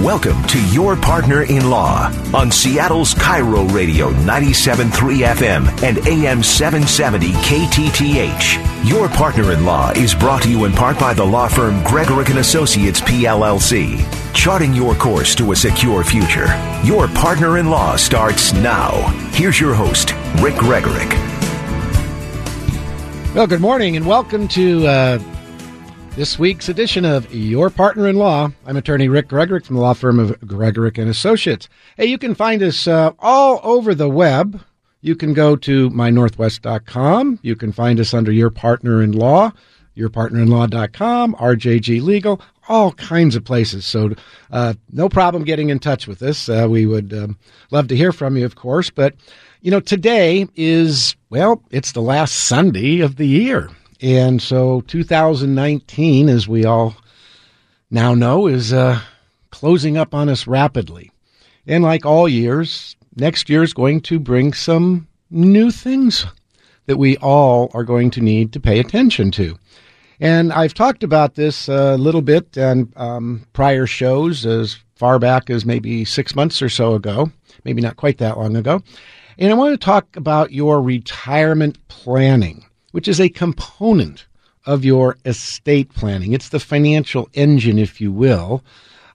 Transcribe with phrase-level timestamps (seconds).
[0.00, 4.88] Welcome to Your Partner in Law on Seattle's KIRO Radio 97.3
[5.36, 8.88] FM and AM 770 KTTH.
[8.90, 12.36] Your Partner in Law is brought to you in part by the law firm Gregorek
[12.36, 14.04] Associates PLLC,
[14.34, 16.48] charting your course to a secure future.
[16.82, 18.90] Your Partner in Law starts now.
[19.30, 21.12] Here's your host, Rick Gregorek.
[23.32, 25.18] Well, good morning and welcome to uh,
[26.16, 28.52] this week's edition of Your Partner in Law.
[28.66, 31.68] I'm attorney Rick Gregorek from the law firm of Gregorek and Associates.
[31.96, 34.60] Hey, you can find us uh, all over the web.
[35.00, 37.40] You can go to mynorthwest.com.
[37.42, 39.52] You can find us under Your Partner in Law,
[39.96, 43.84] yourpartnerinlaw.com, RJG Legal, all kinds of places.
[43.84, 44.14] So,
[44.52, 46.48] uh, no problem getting in touch with us.
[46.48, 47.38] Uh, we would um,
[47.72, 48.88] love to hear from you, of course.
[48.88, 49.16] But,
[49.62, 53.68] you know, today is, well, it's the last Sunday of the year.
[54.00, 56.96] And so 2019, as we all
[57.90, 59.00] now know, is uh,
[59.50, 61.10] closing up on us rapidly.
[61.66, 66.26] And like all years, next year is going to bring some new things
[66.86, 69.56] that we all are going to need to pay attention to.
[70.20, 75.50] And I've talked about this a little bit on um, prior shows as far back
[75.50, 77.30] as maybe six months or so ago,
[77.64, 78.82] maybe not quite that long ago.
[79.38, 82.64] And I want to talk about your retirement planning
[82.94, 84.24] which is a component
[84.66, 86.32] of your estate planning.
[86.32, 88.62] It's the financial engine, if you will.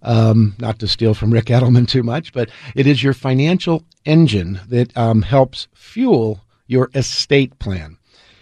[0.02, 4.60] Um, not to steal from Ric Edelman too much, but it is your financial engine
[4.68, 7.98] that um, helps fuel your estate plan.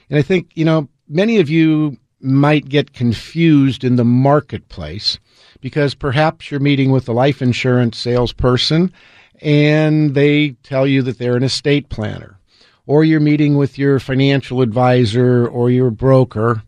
[0.10, 5.20] And I think, you know, many of you might get confused in the marketplace
[5.62, 8.92] because perhaps you're meeting with a life insurance salesperson
[9.40, 12.37] and they tell you that they're an estate planner
[12.88, 16.64] or you're meeting with your financial advisor or your broker,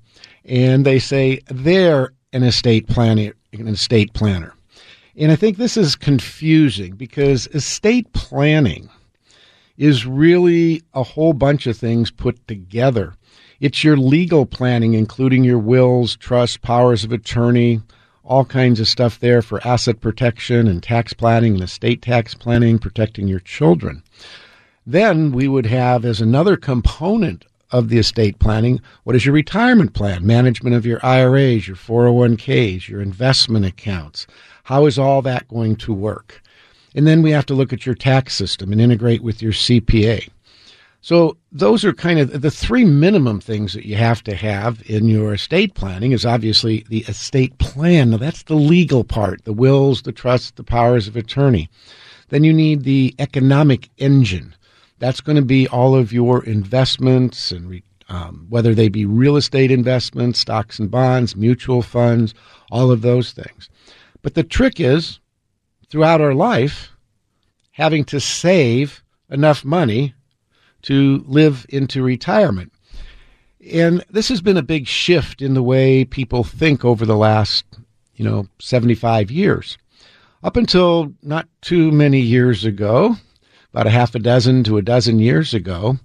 [0.46, 4.54] and they say they're an estate planner, an estate planner.
[5.16, 8.90] And I think this is confusing because estate planning
[9.78, 13.16] is really a whole bunch of things put together.
[13.62, 17.82] It's your legal planning, including your wills, trusts, powers of attorney,
[18.24, 22.78] all kinds of stuff there for asset protection and tax planning and estate tax planning,
[22.78, 24.04] protecting your children.
[24.90, 29.94] Then we would have as another component of the estate planning what is your retirement
[29.94, 34.26] plan, management of your IRAs, your 401ks, your investment accounts.
[34.64, 36.42] How is all that going to work?
[36.96, 40.28] And then we have to look at your tax system and integrate with your CPA.
[41.02, 45.08] So those are kind of the three minimum things that you have to have in
[45.08, 48.10] your estate planning is obviously the estate plan.
[48.10, 51.70] Now that's the legal part, the wills, the trusts, the powers of attorney.
[52.30, 54.56] Then you need the economic engine.
[55.00, 59.72] That's going to be all of your investments and um, whether they be real estate
[59.72, 62.34] investments, stocks and bonds, mutual funds,
[62.72, 63.70] all of those things.
[64.22, 65.20] But the trick is,
[65.90, 66.92] throughout our life,
[67.72, 70.14] having to save enough money
[70.82, 72.74] to live into retirement.
[73.72, 77.66] And this has been a big shift in the way people think over the last,
[78.16, 79.78] you know, 75 years.
[80.44, 83.18] Up until not too many years ago,
[83.74, 85.98] about a half a dozen to a dozen years ago,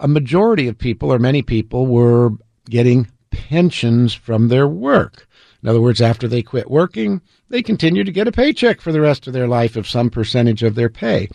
[0.00, 2.30] a majority of people, or many people, were
[2.68, 5.26] getting pensions from their work.
[5.62, 9.00] In other words, after they quit working, they continue to get a paycheck for the
[9.00, 11.28] rest of their life of some percentage of their pay.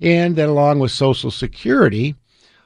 [0.00, 2.14] And then, along with Social Security,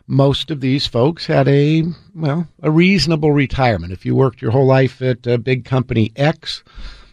[0.07, 3.93] most of these folks had a well a reasonable retirement.
[3.93, 6.63] If you worked your whole life at a big company X,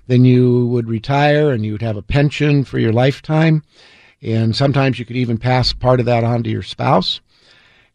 [0.08, 3.64] then you would retire and you would have a pension for your lifetime.
[4.24, 7.20] And sometimes you could even pass part of that on to your spouse.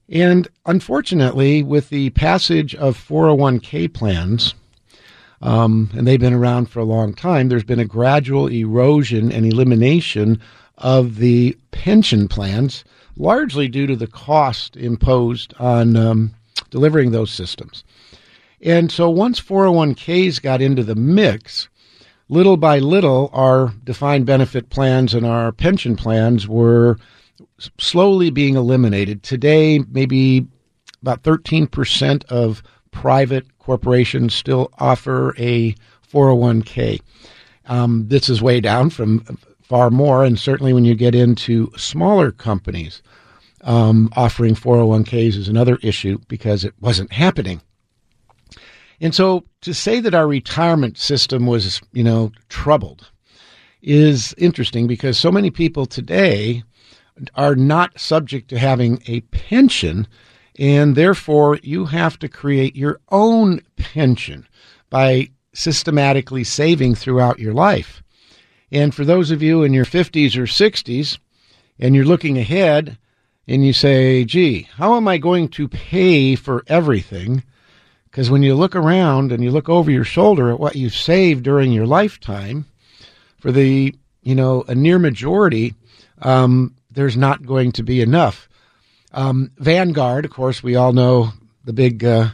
[0.08, 4.54] And unfortunately, with the passage of 401k plans,
[5.40, 9.46] um, and they've been around for a long time, there's been a gradual erosion and
[9.46, 10.40] elimination
[10.76, 12.84] of the pension plans,
[13.16, 16.34] largely due to the cost imposed on um,
[16.70, 17.84] delivering those systems.
[18.60, 21.68] And so once 401ks got into the mix,
[22.28, 26.98] little by little, our defined benefit plans and our pension plans were
[27.78, 29.22] slowly being eliminated.
[29.22, 30.46] Today, maybe
[31.02, 35.74] about 13% of private corporations still offer a
[36.12, 37.00] 401k.
[37.66, 39.20] Um, this is way down from
[39.62, 43.02] far more, and certainly when you get into smaller companies,
[43.62, 47.60] um, offering 401ks is another issue because it wasn't happening.
[49.00, 53.10] And so to say that our retirement system was, you know, troubled
[53.80, 56.64] is interesting because so many people today
[57.34, 60.06] are not subject to having a pension
[60.58, 64.46] and therefore you have to create your own pension
[64.90, 68.02] by systematically saving throughout your life.
[68.72, 71.18] And for those of you in your 50s or 60s
[71.78, 72.98] and you're looking ahead
[73.46, 77.44] and you say, gee, how am I going to pay for everything?
[78.18, 81.44] Because when you look around and you look over your shoulder at what you've saved
[81.44, 82.66] during your lifetime,
[83.38, 85.76] for the you know a near majority,
[86.22, 88.48] um, there's not going to be enough.
[89.12, 91.32] Um, Vanguard, of course, we all know
[91.62, 92.30] the big uh,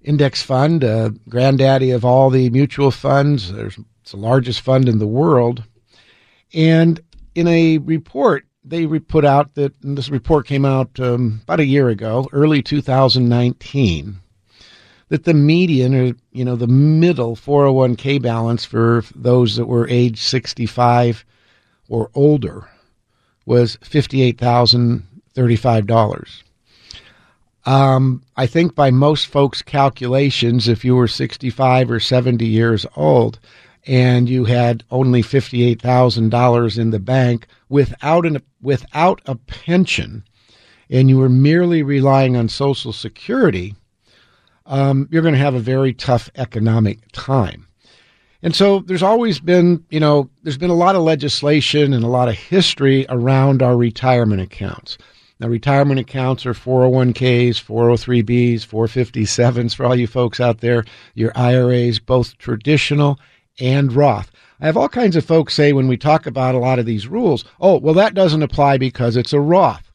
[0.00, 3.52] index fund, uh, granddaddy of all the mutual funds.
[3.52, 5.64] There's, it's the largest fund in the world.
[6.54, 7.00] And
[7.34, 11.88] in a report, they put out that this report came out um, about a year
[11.88, 14.19] ago, early 2019
[15.10, 20.22] that the median or you know the middle 401k balance for those that were age
[20.22, 21.26] 65
[21.88, 22.68] or older
[23.44, 26.42] was $58,035.
[27.66, 33.38] Um, I think by most folks' calculations, if you were 65 or 70 years old
[33.86, 40.24] and you had only $58,000 in the bank without an without a pension
[40.88, 43.74] and you were merely relying on social security,
[44.66, 47.66] um, you're going to have a very tough economic time.
[48.42, 52.08] And so there's always been, you know, there's been a lot of legislation and a
[52.08, 54.96] lot of history around our retirement accounts.
[55.38, 60.84] Now, retirement accounts are 401ks, 403bs, 457s for all you folks out there,
[61.14, 63.18] your IRAs, both traditional
[63.58, 64.30] and Roth.
[64.60, 67.08] I have all kinds of folks say when we talk about a lot of these
[67.08, 69.89] rules, oh, well, that doesn't apply because it's a Roth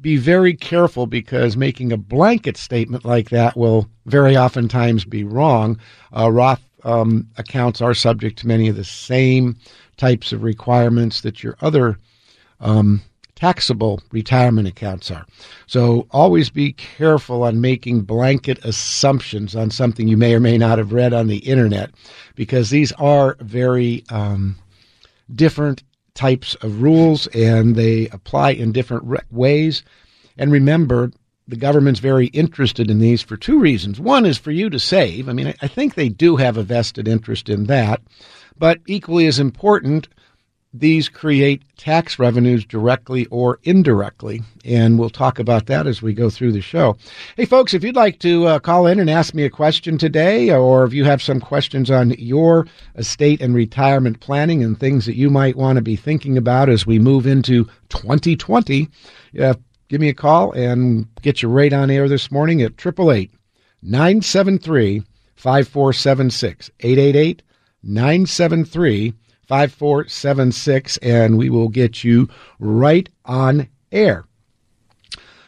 [0.00, 5.78] be very careful because making a blanket statement like that will very oftentimes be wrong.
[6.16, 9.56] Uh, Roth um, accounts are subject to many of the same
[9.96, 11.98] types of requirements that your other
[12.60, 13.02] um,
[13.34, 15.26] taxable retirement accounts are.
[15.66, 20.78] So always be careful on making blanket assumptions on something you may or may not
[20.78, 21.90] have read on the internet
[22.34, 24.56] because these are very um,
[25.34, 25.82] different
[26.20, 29.82] types of rules and they apply in different re- ways.
[30.36, 31.10] And remember,
[31.48, 33.98] the government's very interested in these for two reasons.
[33.98, 35.30] One is for you to save.
[35.30, 38.02] I mean, I think they do have a vested interest in that.
[38.58, 40.08] But equally as important,
[40.72, 44.42] these create tax revenues directly or indirectly.
[44.64, 46.96] And we'll talk about that as we go through the show.
[47.36, 50.50] Hey, folks, if you'd like to uh, call in and ask me a question today,
[50.52, 55.16] or if you have some questions on your estate and retirement planning and things that
[55.16, 58.88] you might want to be thinking about as we move into 2020,
[59.40, 59.54] uh,
[59.88, 63.32] give me a call and get you right on air this morning at 888
[63.82, 65.02] 973
[65.34, 66.70] 5476.
[66.80, 67.42] 888
[67.82, 69.14] 973
[69.50, 72.28] 5476, and we will get you
[72.60, 74.24] right on air.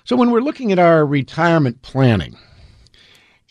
[0.02, 2.36] So, when we're looking at our retirement planning,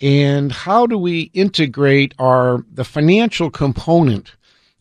[0.01, 4.35] and how do we integrate our the financial component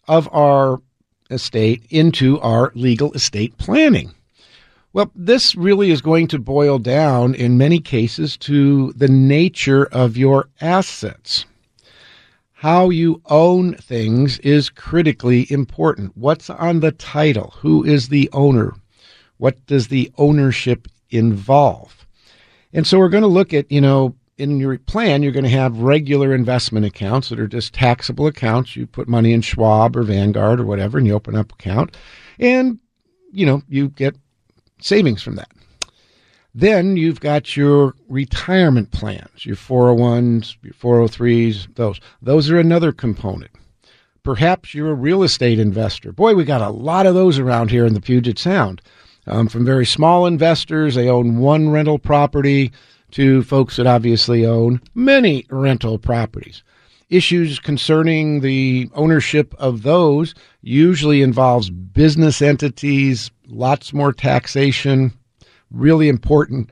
[0.08, 0.82] of our
[1.30, 4.12] estate into our legal estate planning?
[4.92, 10.16] Well, this really is going to boil down in many cases to the nature of
[10.16, 11.46] your assets
[12.60, 16.14] how you own things is critically important.
[16.14, 17.54] What's on the title?
[17.60, 18.74] Who is the owner?
[19.38, 22.06] What does the ownership involve?
[22.74, 25.48] And so we're going to look at, you know, in your plan, you're going to
[25.48, 28.76] have regular investment accounts that are just taxable accounts.
[28.76, 31.96] You put money in Schwab or Vanguard or whatever, and you open up account,
[32.38, 32.78] and
[33.32, 34.16] you know you get
[34.82, 35.50] savings from that.
[36.54, 42.00] Then you've got your retirement plans, your 401s, your 403s, those.
[42.20, 43.52] Those are another component.
[44.22, 46.12] Perhaps you're a real estate investor.
[46.12, 48.82] Boy, we got a lot of those around here in the Puget Sound.
[49.26, 52.72] Um, from very small investors, they own one rental property,
[53.12, 56.62] to folks that obviously own many rental properties.
[57.08, 65.12] Issues concerning the ownership of those usually involves business entities, lots more taxation,
[65.70, 66.70] really important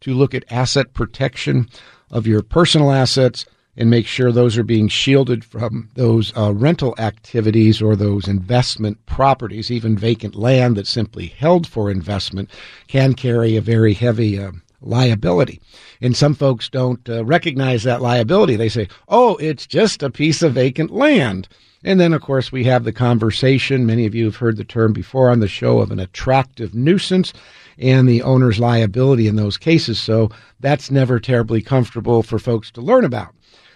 [0.00, 1.68] to look at asset protection
[2.10, 3.44] of your personal assets
[3.76, 9.04] and make sure those are being shielded from those uh, rental activities or those investment
[9.06, 9.70] properties.
[9.70, 12.50] Even vacant land that's simply held for investment
[12.88, 15.60] can carry a very heavy uh, liability.
[16.00, 18.56] And some folks don't uh, recognize that liability.
[18.56, 21.48] They say, oh, it's just a piece of vacant land.
[21.84, 23.86] And then, of course, we have the conversation.
[23.86, 27.32] Many of you have heard the term before on the show of an attractive nuisance
[27.78, 30.00] and the owner's liability in those cases.
[30.00, 33.34] So that's never terribly comfortable for folks to learn about.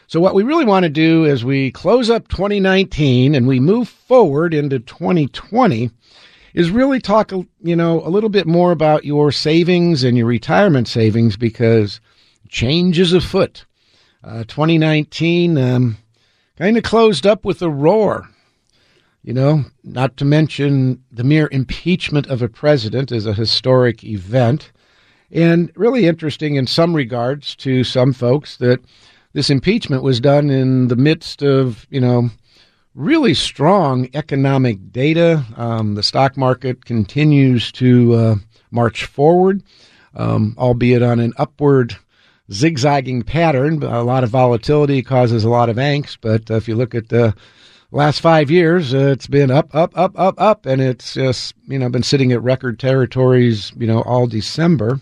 [0.09, 3.89] So, what we really want to do is we close up 2019 and we move
[3.89, 5.91] forward into 2020
[6.53, 7.33] is really talk,
[7.63, 12.01] you know, a little bit more about your savings and your retirement savings because
[12.49, 13.65] change is afoot.
[14.23, 15.97] Uh, 2019 um,
[16.63, 18.29] kind of closed up with a roar.
[19.25, 24.71] You know, not to mention the mere impeachment of a president is a historic event.
[25.33, 28.79] And really interesting in some regards to some folks that
[29.33, 32.31] this impeachment was done in the midst of, you know,
[32.95, 35.45] really strong economic data.
[35.57, 38.35] Um, the stock market continues to uh,
[38.71, 39.65] march forward,
[40.15, 41.97] um, albeit on an upward
[42.51, 43.83] zigzagging pattern.
[43.83, 47.35] A lot of volatility causes a lot of angst, but if you look at the
[47.91, 51.89] last five years, it's been up, up, up, up, up, and it's just you know
[51.89, 53.73] been sitting at record territories.
[53.77, 55.01] You know, all December.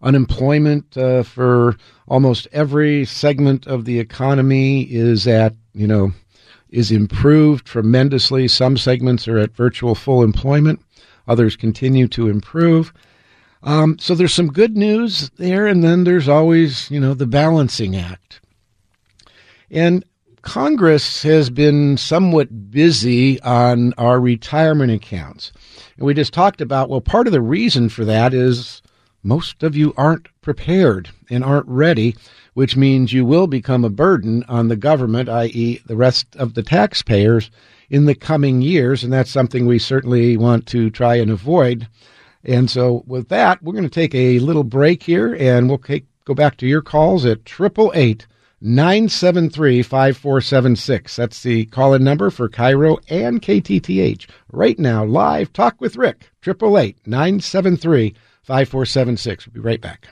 [0.00, 1.76] Unemployment uh, for
[2.06, 6.12] almost every segment of the economy is at you know
[6.70, 8.46] is improved tremendously.
[8.46, 10.80] Some segments are at virtual full employment.
[11.26, 12.92] Others continue to improve.
[13.62, 17.96] Um, so there's some good news there, and then there's always, you know, the balancing
[17.96, 18.40] act.
[19.70, 20.04] And
[20.42, 25.52] Congress has been somewhat busy on our retirement accounts.
[25.96, 28.80] And we just talked about, well, part of the reason for that is
[29.22, 32.16] most of you aren't prepared and aren't ready,
[32.54, 36.62] which means you will become a burden on the government, i.e., the rest of the
[36.62, 37.50] taxpayers,
[37.90, 39.02] in the coming years.
[39.02, 41.88] And that's something we certainly want to try and avoid.
[42.48, 46.06] And so, with that, we're going to take a little break here and we'll take,
[46.24, 48.26] go back to your calls at 888
[48.62, 51.14] 973 5476.
[51.14, 54.26] That's the call in number for KIRO and KTTH.
[54.50, 59.46] Right now, live Talk with Rick, 888 973 5476.
[59.46, 60.08] We'll be right back.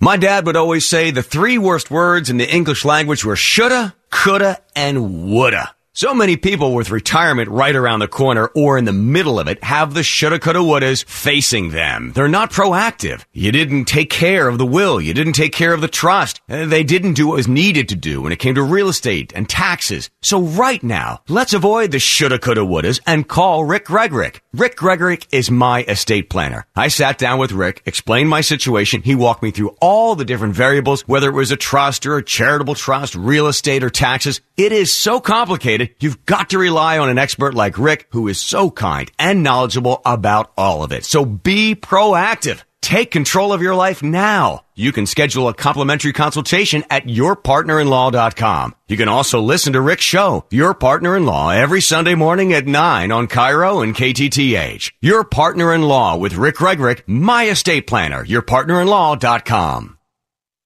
[0.00, 3.94] My dad would always say the three worst words in the English language were shoulda,
[4.10, 5.74] coulda, and woulda.
[5.96, 9.62] So many people with retirement right around the corner or in the middle of it
[9.62, 12.10] have the shoulda, coulda, wouldas facing them.
[12.16, 13.22] They're not proactive.
[13.32, 15.00] You didn't take care of the will.
[15.00, 16.40] You didn't take care of the trust.
[16.48, 19.32] Uh, they didn't do what was needed to do when it came to real estate
[19.36, 20.10] and taxes.
[20.20, 24.40] So right now, let's avoid the shoulda, coulda, wouldas and call Rick Gregorek.
[24.56, 26.64] Rick Gregorek is my estate planner.
[26.76, 29.02] I sat down with Rick, explained my situation.
[29.02, 32.22] He walked me through all the different variables, whether it was a trust or a
[32.22, 34.40] charitable trust, real estate or taxes.
[34.56, 38.40] It is so complicated you've got to rely on an expert like Rick, who is
[38.40, 41.04] so kind and knowledgeable about all of it.
[41.04, 42.62] So be proactive.
[42.84, 44.66] Take control of your life now.
[44.74, 48.74] You can schedule a complimentary consultation at yourpartnerinlaw.com.
[48.88, 52.66] You can also listen to Rick's show, Your Partner in Law, every Sunday morning at
[52.66, 54.92] 9 on KIRO and KTTH.
[55.00, 59.93] Your Partner in Law with Rick Gregorek, my estate planner, yourpartnerinlaw.com.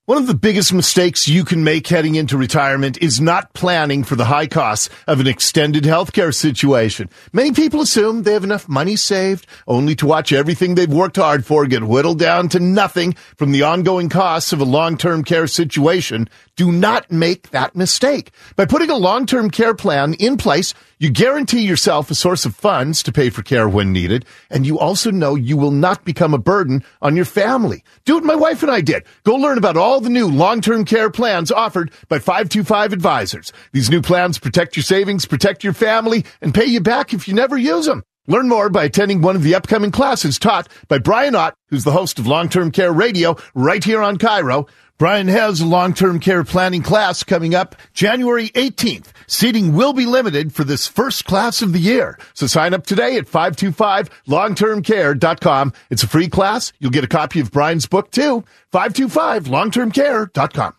[0.09, 4.17] One of the biggest mistakes you can make heading into retirement is not planning for
[4.17, 7.11] the high costs of an extended healthcare situation.
[7.35, 11.45] Many people assume they have enough money saved only to watch everything they've worked hard
[11.45, 16.27] for get whittled down to nothing from the ongoing costs of a long-term care situation.
[16.57, 18.31] Do not make that mistake.
[18.57, 23.05] By putting a long-term care plan in place, you guarantee yourself a source of funds
[23.05, 26.39] to pay for care when needed, and you also know you will not become a
[26.39, 27.85] burden on your family.
[28.05, 29.05] Do what my wife and I did.
[29.23, 33.53] Go learn about all the new long-term care plans offered by 525 Advisors.
[33.73, 37.35] These new plans protect your savings, protect your family, and pay you back if you
[37.35, 38.03] never use them.
[38.27, 41.93] Learn more by attending one of the upcoming classes taught by Brian Ott, who's the
[41.93, 44.69] host of Long-Term Care Radio right here on KIRO.
[44.99, 49.13] Brian has a long-term care planning class coming up January 18th.
[49.29, 52.19] Seating will be limited for this first class of the year.
[52.35, 55.73] So sign up today at 525longtermcare.com.
[55.91, 56.73] It's a free class.
[56.81, 58.45] You'll get a copy of Brian's book too.
[58.73, 60.75] 525longtermcare.com.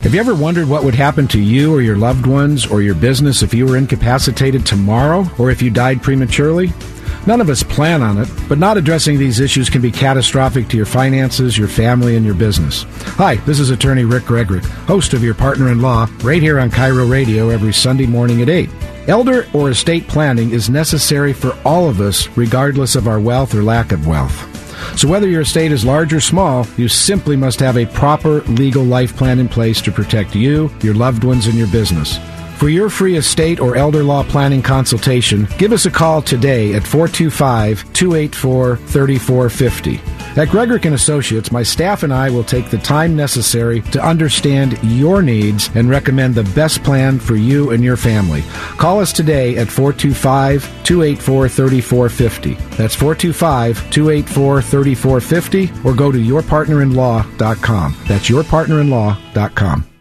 [0.00, 2.94] Have you ever wondered what would happen to you or your loved ones or your
[2.94, 6.72] business if you were incapacitated tomorrow or if you died prematurely?
[7.26, 10.76] None of us plan on it, but not addressing these issues can be catastrophic to
[10.76, 12.84] your finances, your family, and your business.
[13.16, 16.70] Hi, this is attorney Rick Gregorek, host of Your Partner in Law, right here on
[16.70, 18.68] KIRO Radio every Sunday morning at 8.
[19.08, 23.62] Elder or estate planning is necessary for all of us, regardless of our wealth or
[23.62, 24.50] lack of wealth.
[24.98, 28.84] So, whether your estate is large or small, you simply must have a proper legal
[28.84, 32.18] life plan in place to protect you, your loved ones, and your business.
[32.58, 36.86] For your free estate or elder law planning consultation, give us a call today at
[36.86, 40.14] 425 284 3450.
[40.36, 44.78] At Gregorek and Associates, my staff and I will take the time necessary to understand
[44.82, 48.42] your needs and recommend the best plan for you and your family.
[48.76, 52.54] Call us today at 425 284 3450.
[52.76, 57.96] That's 425 284 3450 or go to yourpartnerinlaw.com.
[58.08, 59.93] That's yourpartnerinlaw.com.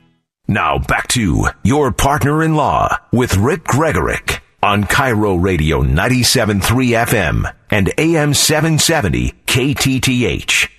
[0.47, 6.61] Now back to your partner in law with Rick Gregorek on KIRO Radio 97.3
[7.05, 10.69] FM and AM 770 KTTH.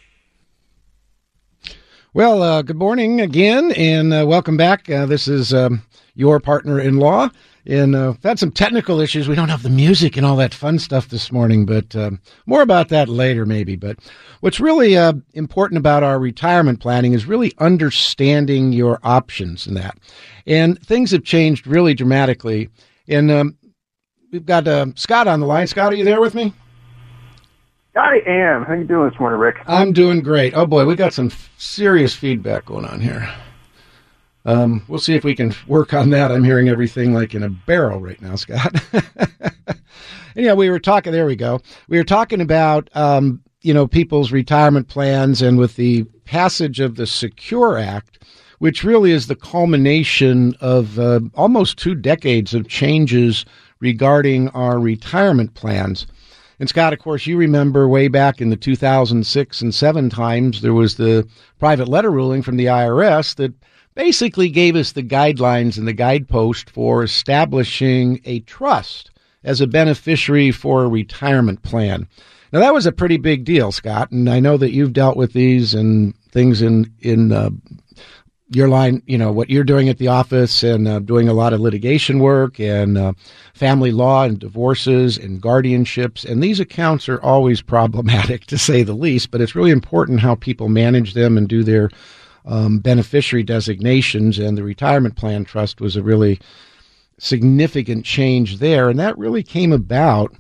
[2.12, 4.90] Well, uh, good morning again and uh, welcome back.
[4.90, 5.82] Uh, this is um,
[6.14, 7.30] your partner in law.
[7.66, 9.26] And uh, had some technical issues.
[9.26, 12.10] We don't have the music and all that fun stuff this morning, but uh,
[12.44, 13.74] more about that later, maybe.
[13.74, 13.98] But
[14.40, 19.96] what's really uh, important about our retirement planning is really understanding your options in that.
[20.46, 22.68] And things have changed really dramatically.
[23.08, 23.56] And um,
[24.30, 25.66] we've got uh, Scott on the line.
[25.66, 26.52] Scott, are you there with me?
[27.96, 28.64] I am.
[28.64, 29.56] How you doing this morning, Rick?
[29.66, 30.52] I'm doing great.
[30.54, 33.32] Oh boy, we got some serious feedback going on here.
[34.44, 36.30] Um, we'll see if we can work on that.
[36.30, 38.74] I'm hearing everything like in a barrel right now, Scott.
[40.34, 41.12] yeah, we were talking.
[41.12, 41.60] There we go.
[41.88, 46.96] We were talking about um, you know people's retirement plans, and with the passage of
[46.96, 48.22] the Secure Act,
[48.58, 53.44] which really is the culmination of uh, almost two decades of changes
[53.80, 56.06] regarding our retirement plans.
[56.60, 60.72] And Scott, of course, you remember way back in the 2006 and 7 times, there
[60.72, 63.52] was the private letter ruling from the IRS that
[63.94, 69.10] basically gave us the guidelines and the guidepost for establishing a trust
[69.42, 72.08] as a beneficiary for a retirement plan.
[72.52, 75.32] Now that was a pretty big deal, Scott, and I know that you've dealt with
[75.32, 77.50] these and things in in uh,
[78.50, 81.52] your line, you know, what you're doing at the office and uh, doing a lot
[81.52, 83.12] of litigation work and uh,
[83.54, 86.24] family law and divorces and guardianships.
[86.24, 90.34] And these accounts are always problematic to say the least, but it's really important how
[90.34, 91.90] people manage them and do their
[92.44, 96.40] um, beneficiary designations, and the retirement plan trust was a really
[97.18, 98.88] significant change there.
[98.88, 100.34] And that really came about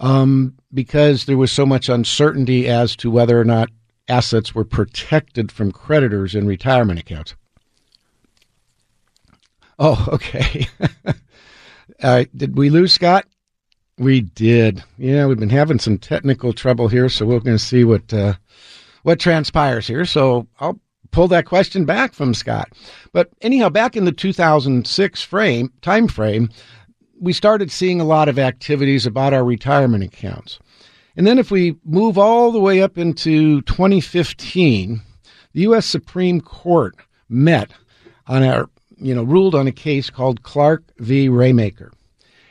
[0.00, 3.70] um, because there was so much uncertainty as to whether or not
[4.08, 7.34] assets were protected from creditors in retirement accounts.
[9.78, 10.66] Oh, okay.
[12.02, 13.26] uh, did we lose Scott?
[13.98, 14.84] We did.
[14.98, 18.34] Yeah, we've been having some technical trouble here, so we're going to see what uh,
[19.04, 20.04] what transpires here.
[20.04, 20.78] So I'll
[21.16, 22.68] pull that question back from Scott.
[23.10, 26.50] But anyhow, back in the 2006 frame time frame,
[27.18, 30.58] we started seeing a lot of activities about our retirement accounts.
[31.16, 35.00] And then if we move all the way up into 2015,
[35.54, 36.94] the US Supreme Court
[37.30, 37.70] met
[38.26, 41.30] on our you know ruled on a case called Clark v.
[41.30, 41.92] Rameker.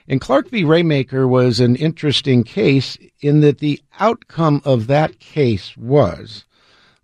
[0.07, 0.63] And Clark v.
[0.63, 6.45] Rameker was an interesting case in that the outcome of that case was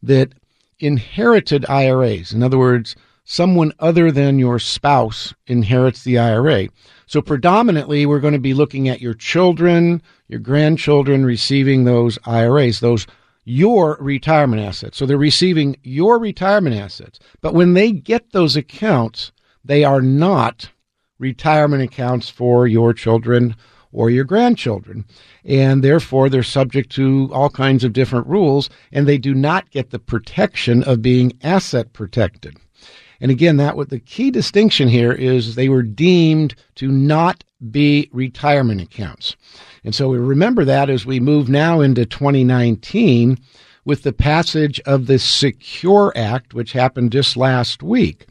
[0.02, 0.34] that
[0.82, 2.34] inherited IRAs.
[2.34, 6.68] In other words, someone other than your spouse inherits the IRA.
[7.06, 12.80] So predominantly, we're going to be looking at your children, your grandchildren receiving those IRAs,
[12.80, 13.06] those
[13.44, 14.98] your retirement assets.
[14.98, 17.20] So they're receiving your retirement assets.
[17.42, 19.32] But when they get those accounts,
[19.64, 20.70] they are not
[21.20, 23.56] retirement accounts for your children
[23.92, 25.06] or your grandchildren.
[25.44, 29.90] And therefore, they're subject to all kinds of different rules, and they do not get
[29.90, 32.58] the protection of being asset protected.
[33.20, 38.10] And again, that what the key distinction here is they were deemed to not be
[38.12, 39.36] retirement accounts.
[39.84, 43.38] And so we remember that as we move now into 2019
[43.86, 48.26] with the passage of the Secure Act, which happened just last week.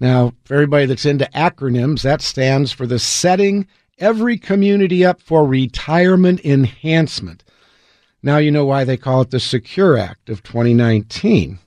[0.00, 3.66] Now, for everybody that's into acronyms, that stands for the Setting
[4.02, 7.44] every community up for retirement enhancement.
[8.22, 11.58] Now you know why they call it the Secure Act of 2019.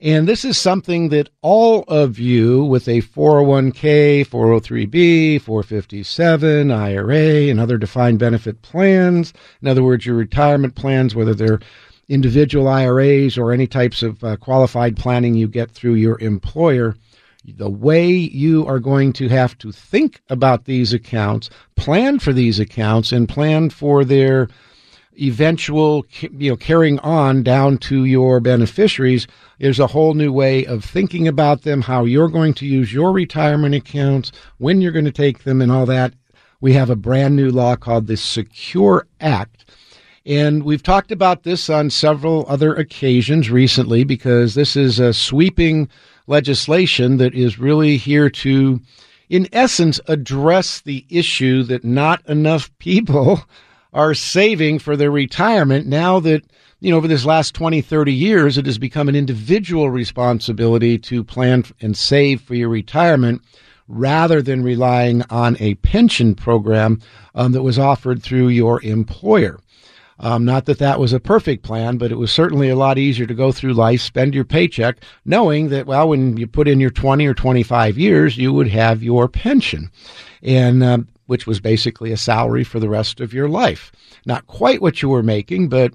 [0.00, 7.58] And this is something that all of you with a 401k, 403b, 457, IRA, and
[7.58, 11.60] other defined benefit plans, in other words, your retirement plans, whether they're
[12.08, 16.94] individual IRAs or any types of uh, qualified planning you get through your employer,
[17.56, 22.58] the way you are going to have to think about these accounts, plan for these
[22.58, 24.48] accounts, and plan for their
[25.18, 29.26] eventual you know carrying on down to your beneficiaries
[29.58, 33.12] there's a whole new way of thinking about them how you're going to use your
[33.12, 36.12] retirement accounts when you're going to take them and all that.
[36.60, 39.70] We have a brand new law called the secure act.
[40.26, 45.88] And we've talked about this on several other occasions recently because this is a sweeping
[46.26, 48.80] legislation that is really here to,
[49.28, 53.40] in essence, address the issue that not enough people
[53.92, 56.42] are saving for their retirement now that
[56.80, 61.24] you know, over this last 20, 30 years, it has become an individual responsibility to
[61.24, 63.42] plan and save for your retirement
[63.88, 67.00] rather than relying on a pension program
[67.34, 69.58] um, that was offered through your employer.
[70.18, 73.26] Um, not that that was a perfect plan, but it was certainly a lot easier
[73.26, 76.90] to go through life, spend your paycheck, knowing that, well, when you put in your
[76.90, 79.90] 20 or 25 years, you would have your pension.
[80.42, 83.92] And, um, which was basically a salary for the rest of your life.
[84.24, 85.92] Not quite what you were making, but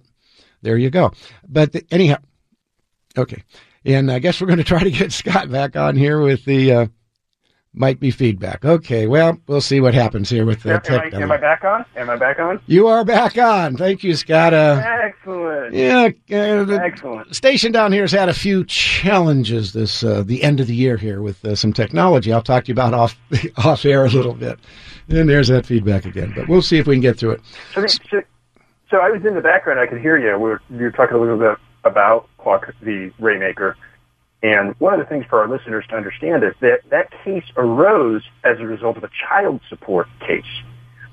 [0.62, 1.12] there you go.
[1.48, 2.18] But the, anyhow,
[3.18, 3.44] okay.
[3.86, 6.72] And I guess we're going to try to get Scott back on here with the,
[6.72, 6.88] uh,
[7.74, 8.66] might be feedback.
[8.66, 11.14] Okay, well, we'll see what happens here with the am, tech.
[11.14, 11.86] am, I, am I back on?
[11.96, 12.60] Am I back on?
[12.68, 13.78] You are back on.
[13.78, 14.54] Thank you, Scott.
[14.54, 15.74] Uh, Excellent.
[15.74, 17.34] yeah, uh, the Excellent.
[17.34, 20.98] station down here has had a few challenges this uh, the end of the year
[20.98, 22.34] here with uh, some technology.
[22.34, 23.18] I'll talk to you about off
[23.58, 24.60] off air a little bit.
[25.08, 27.42] And there's that feedback again, but we'll see if we can get through it.
[27.74, 28.22] So, so,
[28.90, 29.80] so I was in the background.
[29.80, 30.38] I could hear you.
[30.38, 33.76] We were, you were talking a little bit about Quark, the Rameker.
[34.44, 38.24] And one of the things for our listeners to understand is that that case arose
[38.44, 40.44] as a result of a child support case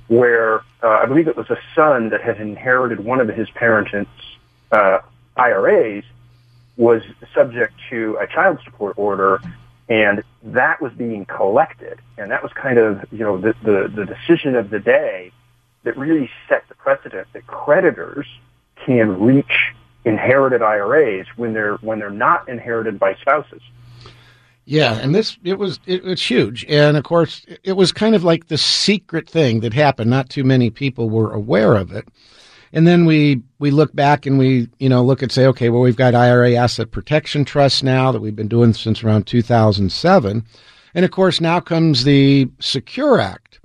[0.07, 4.11] where uh, I believe it was a son that had inherited one of his parents'
[4.73, 5.01] uh,
[5.37, 6.05] IRAs
[6.79, 7.03] was
[7.35, 9.41] subject to a child support order
[9.89, 11.99] and that was being collected.
[12.17, 15.33] And that was kind of, you know, the, the, the decision of the day
[15.85, 18.27] that really set the precedent that creditors
[18.85, 19.73] can reach
[20.09, 23.63] inherited IRAs when they're when they're not inherited by spouses.
[24.65, 28.25] Yeah, and this it was it, it's huge, and of course it was kind of
[28.25, 30.11] like the secret thing that happened.
[30.11, 32.09] Not too many people were aware of it,
[32.73, 35.83] and then we we look back and we you know look and say, okay, well
[35.83, 40.45] we've got IRA asset protection trust now that we've been doing since around 2007,
[40.95, 43.61] and of course now comes the Secure Act,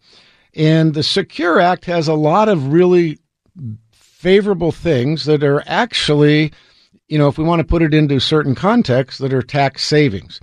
[0.53, 3.19] and the Secure Act has a lot of really
[4.23, 6.49] favorable things that are actually,
[7.09, 10.39] you know, if we want to put it into certain contexts, that are tax savings.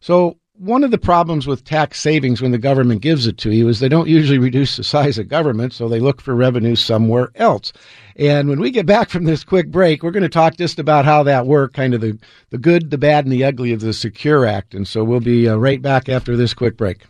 [0.00, 3.68] So one of the problems with tax savings when the government gives it to you
[3.68, 7.30] is they don't usually reduce the size of government, so they look for revenue somewhere
[7.36, 7.72] else.
[8.16, 11.06] And when we get back from this quick break, we're going to talk just about
[11.06, 12.18] how that worked, kind of the,
[12.50, 14.74] the good, the bad, and the ugly of the Secure Act.
[14.74, 17.06] And so we'll be uh, right back after this quick break.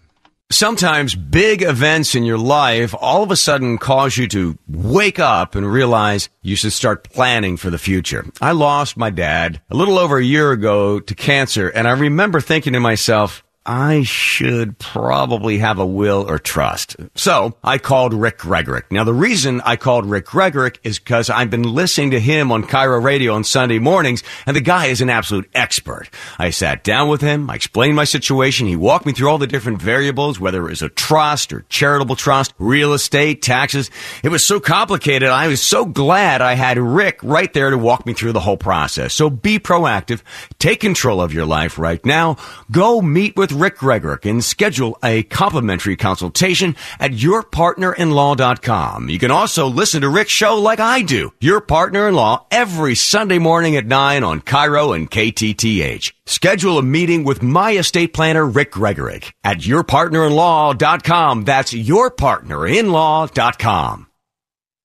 [0.52, 5.54] Sometimes big events in your life all of a sudden cause you to wake up
[5.54, 8.26] and realize you should start planning for the future.
[8.38, 12.42] I lost my dad a little over a year ago to cancer, and I remember
[12.42, 16.96] thinking to myself, I should probably have a will or trust.
[17.14, 18.90] So I called Rick Gregorek.
[18.90, 22.64] Now the reason I called Rick Gregorek is because I've been listening to him on
[22.64, 26.08] KIRO Radio on Sunday mornings and the guy is an absolute expert.
[26.38, 27.48] I sat down with him.
[27.50, 28.66] I explained my situation.
[28.66, 32.16] He walked me through all the different variables, whether it was a trust or charitable
[32.16, 33.90] trust, real estate, taxes.
[34.24, 35.28] It was so complicated.
[35.28, 38.56] I was so glad I had Rick right there to walk me through the whole
[38.56, 39.14] process.
[39.14, 40.22] So be proactive.
[40.58, 42.38] Take control of your life right now.
[42.72, 49.08] Go meet with Rick Gregorek and schedule a complimentary consultation at yourpartnerinlaw.com.
[49.08, 52.94] You can also listen to Rick's show like I do, Your Partner in Law, every
[52.94, 56.12] Sunday morning at 9 on KIRO and KTTH.
[56.26, 61.44] Schedule a meeting with my estate planner, Rick Gregorek, at yourpartnerinlaw.com.
[61.44, 64.11] That's yourpartnerinlaw.com.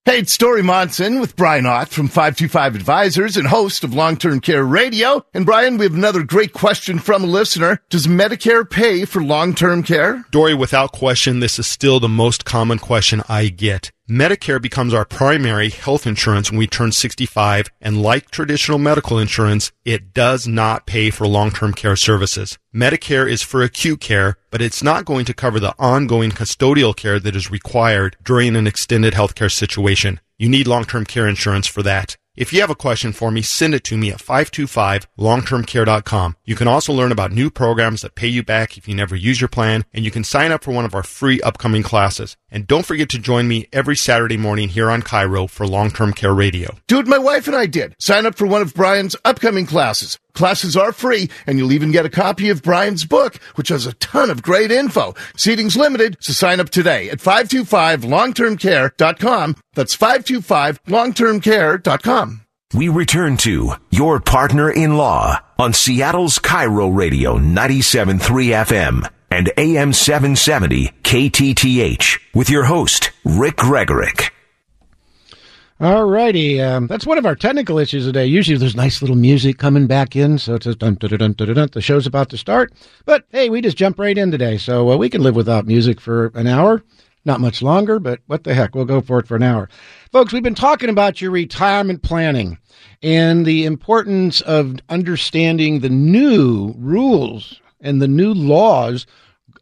[0.08, 4.40] Hey, it's Dori Monson with Brian Ott from 525 Advisors and host of Long Term
[4.40, 5.26] Care Radio.
[5.34, 7.82] And Brian, we have another great question from a listener.
[7.90, 10.24] Does Medicare pay for long term care?
[10.32, 13.92] Dori, without question, this is still the most common question I get.
[14.10, 19.74] Medicare becomes our primary health insurance when we turn 65, and like traditional medical insurance,
[19.84, 22.58] it does not pay for long-term care services.
[22.74, 27.20] Medicare is for acute care, but it's not going to cover the ongoing custodial care
[27.20, 30.22] that is required during an extended healthcare situation.
[30.38, 32.16] You need long-term care insurance for that.
[32.38, 36.36] If you have a question for me, send it to me at 525longtermcare.com.
[36.46, 39.42] You can also learn about new programs that pay you back if you never use
[39.42, 42.38] your plan, and you can sign up for one of our free upcoming classes.
[42.50, 46.14] And don't forget to join me every Saturday morning here on KIRO for Long Term
[46.14, 46.78] Care Radio.
[46.88, 47.94] Dude, my wife and I did.
[48.00, 50.18] Sign up for one of Brian's upcoming classes.
[50.34, 53.94] Classes are free, and you'll even get a copy of Brian's book, which has a
[53.94, 55.14] ton of great info.
[55.36, 59.56] Seating's limited, so sign up today at 525longtermcare.com.
[59.74, 62.42] That's 525longtermcare.com.
[62.74, 68.20] We return to Your Partner in Law on Seattle's KIRO Radio 97.3
[68.66, 74.32] FM and AM 770 KTTH with your host, Rick Gregorek.
[75.80, 76.60] All righty.
[76.60, 78.26] Um, that's one of our technical issues today.
[78.26, 81.54] Usually there's nice little music coming back in, so it's just dun, dun, dun, dun,
[81.54, 81.70] dun.
[81.72, 82.74] The show's about to start.
[83.06, 86.02] But hey, we just jump right in today, so uh, we can live without music
[86.02, 86.84] for an hour.
[87.26, 88.74] Not much longer, but what the heck?
[88.74, 89.70] We'll go for it for an hour.
[90.12, 92.58] Folks, we've been talking about your retirement planning
[93.04, 99.06] and the importance of understanding the new rules and the new laws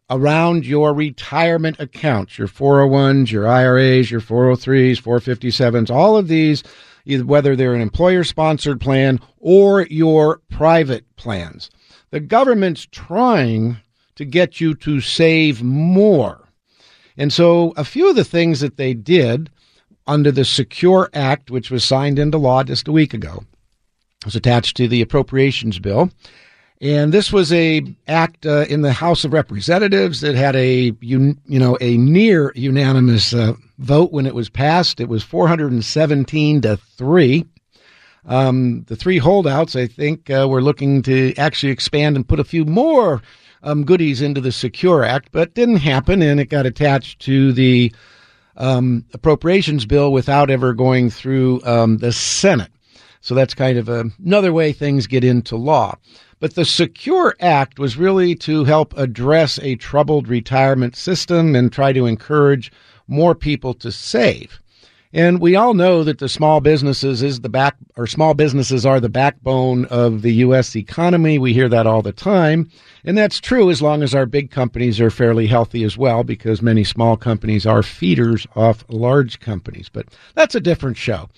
[0.08, 6.62] around your retirement accounts, your 401s, your IRAs, your 403s, 457s, all of these,
[7.06, 11.70] whether they're an employer sponsored plan or your private plans.
[12.10, 13.78] The government's trying
[14.14, 16.48] to get you to save more.
[17.16, 19.50] And so a few of the things that they did
[20.06, 23.44] under the Secure Act, which was signed into law just a week ago,
[24.24, 26.10] was attached to the appropriations bill.
[26.80, 31.36] And this was a act uh, in the House of Representatives that had a you,
[31.46, 35.00] you know a near unanimous uh, vote when it was passed.
[35.00, 37.46] It was 417 to three.
[38.26, 42.44] Um, the three holdouts, I think, uh, were looking to actually expand and put a
[42.44, 43.22] few more
[43.62, 47.92] um, goodies into the Secure Act, but didn't happen, and it got attached to the
[48.56, 52.70] um, appropriations bill without ever going through um, the Senate.
[53.20, 55.96] So that's kind of a, another way things get into law.
[56.38, 61.92] But the Secure Act was really to help address a troubled retirement system and try
[61.92, 62.70] to encourage
[63.08, 64.60] more people to save.
[65.12, 69.00] And we all know that the small businesses is the back or small businesses are
[69.00, 71.38] the backbone of the US economy.
[71.38, 72.68] We hear that all the time.
[73.02, 76.60] And that's true as long as our big companies are fairly healthy as well because
[76.60, 79.88] many small companies are feeders off large companies.
[79.88, 81.30] But that's a different show.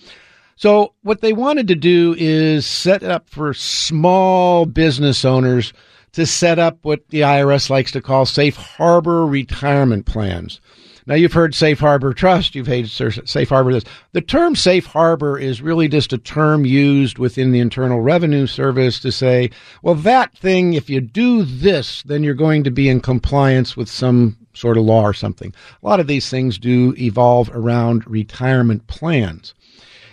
[0.59, 5.71] So what they wanted to do is set up for small business owners
[6.11, 10.59] to set up what the IRS likes to call safe harbor retirement plans.
[11.07, 13.85] Now you've heard safe harbor trust, you've heard safe harbor this.
[14.11, 18.99] The term safe harbor is really just a term used within the Internal Revenue Service
[18.99, 22.99] to say, well, that thing, if you do this, then you're going to be in
[22.99, 25.53] compliance with some sort of law or something.
[25.81, 29.53] A lot of these things do evolve around retirement plans.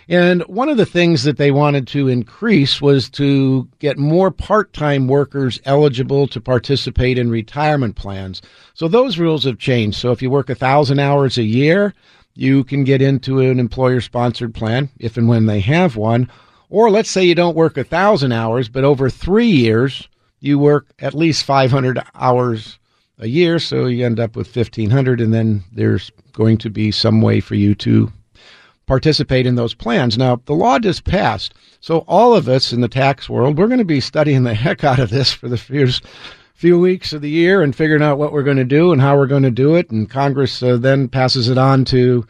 [0.09, 4.71] And one of the things that they wanted to increase was to get more part
[4.71, 8.41] time workers eligible to participate in retirement plans.
[8.73, 9.97] So those rules have changed.
[9.97, 11.93] So if you work a thousand hours a year,
[12.35, 16.29] you can get into an employer sponsored plan if and when they have one.
[16.69, 20.07] Or let's say you don't work a thousand hours, but over three years,
[20.39, 22.79] you work at least 500 hours
[23.19, 23.59] a year.
[23.59, 27.55] So you end up with 1500 and then there's going to be some way for
[27.55, 28.11] you to
[28.87, 30.17] participate in those plans.
[30.17, 33.77] Now, the law just passed, so all of us in the tax world, we're going
[33.77, 36.05] to be studying the heck out of this for the first
[36.55, 39.15] few weeks of the year and figuring out what we're going to do and how
[39.15, 39.91] we're going to do it.
[39.91, 42.25] And Congress uh, then passes it on to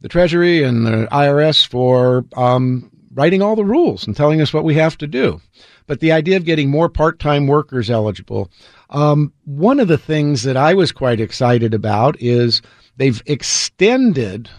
[0.00, 4.64] the Treasury and the IRS for um, writing all the rules and telling us what
[4.64, 5.40] we have to do.
[5.86, 8.50] But the idea of getting more part-time workers eligible,
[8.90, 12.62] um, one of the things that I was quite excited about is
[12.96, 14.50] they've extended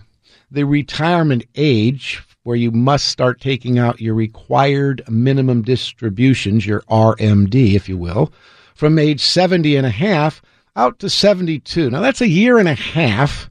[0.51, 7.75] the retirement age where you must start taking out your required minimum distributions, your RMD,
[7.75, 8.31] if you will,
[8.73, 10.41] from age 70 and a half
[10.75, 11.89] out to 72.
[11.89, 13.49] Now that's a year and a half.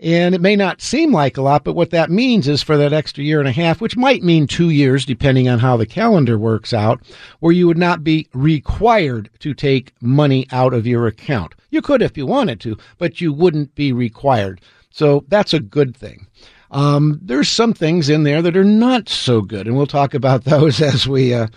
[0.00, 2.92] And it may not seem like a lot, but what that means is for that
[2.92, 6.36] extra year and a half, which might mean two years, depending on how the calendar
[6.36, 7.00] works out,
[7.40, 11.54] where you would not be required to take money out of your account.
[11.70, 14.60] You could if you wanted to, but you wouldn't be required.
[14.94, 16.28] So that's a good thing.
[16.70, 20.44] Um, there's some things in there that are not so good, and we'll talk about
[20.44, 21.48] those as we uh,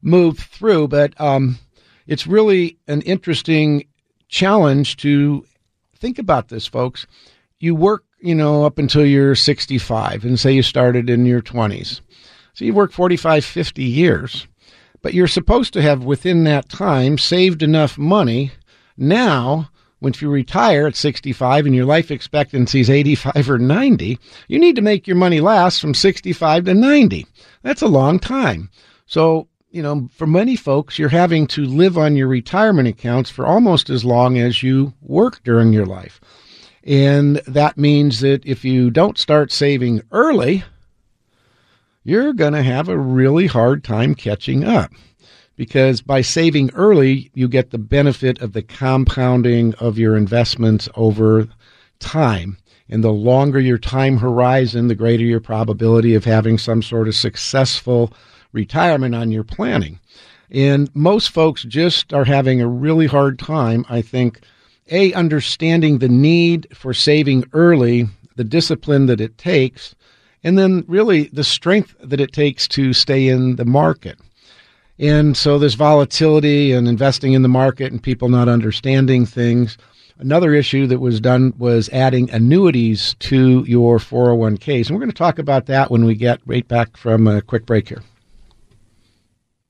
[0.00, 0.88] move through.
[0.88, 1.58] But um,
[2.06, 3.86] it's really an interesting
[4.28, 5.44] challenge to
[5.96, 7.06] think about this, folks.
[7.58, 12.00] You work, you know, up until you're 65, and say you started in your 20s.
[12.54, 14.48] So you work 45, 50 years,
[15.02, 18.52] but you're supposed to have within that time saved enough money
[18.96, 19.68] now
[20.00, 24.76] once you retire at 65 and your life expectancy is 85 or 90, you need
[24.76, 27.26] to make your money last from 65 to 90.
[27.62, 28.70] That's a long time.
[29.06, 33.46] So, you know, for many folks, you're having to live on your retirement accounts for
[33.46, 36.20] almost as long as you work during your life.
[36.84, 40.64] And that means that if you don't start saving early,
[42.04, 44.92] you're going to have a really hard time catching up
[45.58, 51.48] because by saving early, you get the benefit of the compounding of your investments over
[51.98, 52.56] time.
[52.88, 57.16] And the longer your time horizon, the greater your probability of having some sort of
[57.16, 58.12] successful
[58.52, 59.98] retirement on your planning.
[60.48, 64.40] And most folks just are having a really hard time, I think,
[64.92, 69.96] A, understanding the need for saving early, the discipline that it takes,
[70.44, 74.20] and then really the strength that it takes to stay in the market.
[74.98, 79.78] And so there's volatility and investing in the market and people not understanding things.
[80.18, 84.88] Another issue that was done was adding annuities to your 401ks.
[84.88, 87.66] And we're going to talk about that when we get right back from a quick
[87.66, 88.02] break here.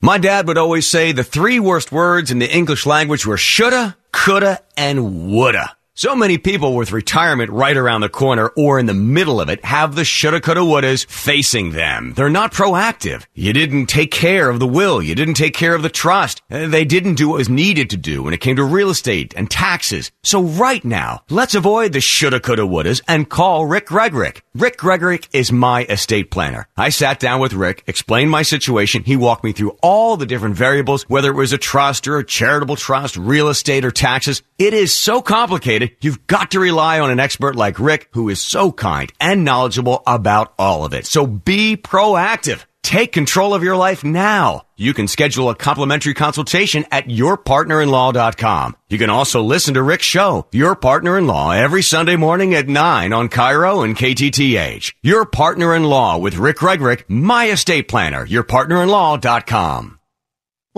[0.01, 3.97] My dad would always say the three worst words in the English language were shoulda,
[4.13, 5.77] coulda, and woulda.
[6.01, 9.65] So many people with retirement right around the corner or in the middle of it
[9.65, 12.13] have the shoulda, coulda, wouldas facing them.
[12.15, 13.27] They're not proactive.
[13.35, 15.03] You didn't take care of the will.
[15.03, 16.41] You didn't take care of the trust.
[16.53, 19.35] Uh, They didn't do what was needed to do when it came to real estate
[19.37, 20.13] and taxes.
[20.23, 24.43] So right now, let's avoid the shoulda, coulda, wouldas and call Rick Gregorek.
[24.55, 26.69] Rick Gregorek is my estate planner.
[26.77, 29.03] I sat down with Rick, explained my situation.
[29.03, 32.25] He walked me through all the different variables, whether it was a trust or a
[32.25, 34.45] charitable trust, real estate or taxes.
[34.61, 35.88] It is so complicated.
[36.01, 40.03] You've got to rely on an expert like Rick, who is so kind and knowledgeable
[40.07, 41.07] about all of it.
[41.07, 42.65] So be proactive.
[42.83, 44.63] Take control of your life now.
[44.77, 48.77] You can schedule a complimentary consultation at yourpartnerinlaw.com.
[48.89, 52.69] You can also listen to Rick's show, Your Partner in Law, every Sunday morning at
[52.69, 54.95] 9 on KIRO and KTTH.
[55.03, 59.98] Your Partner in Law with Rick Gregorek, my estate planner, yourpartnerinlaw.com.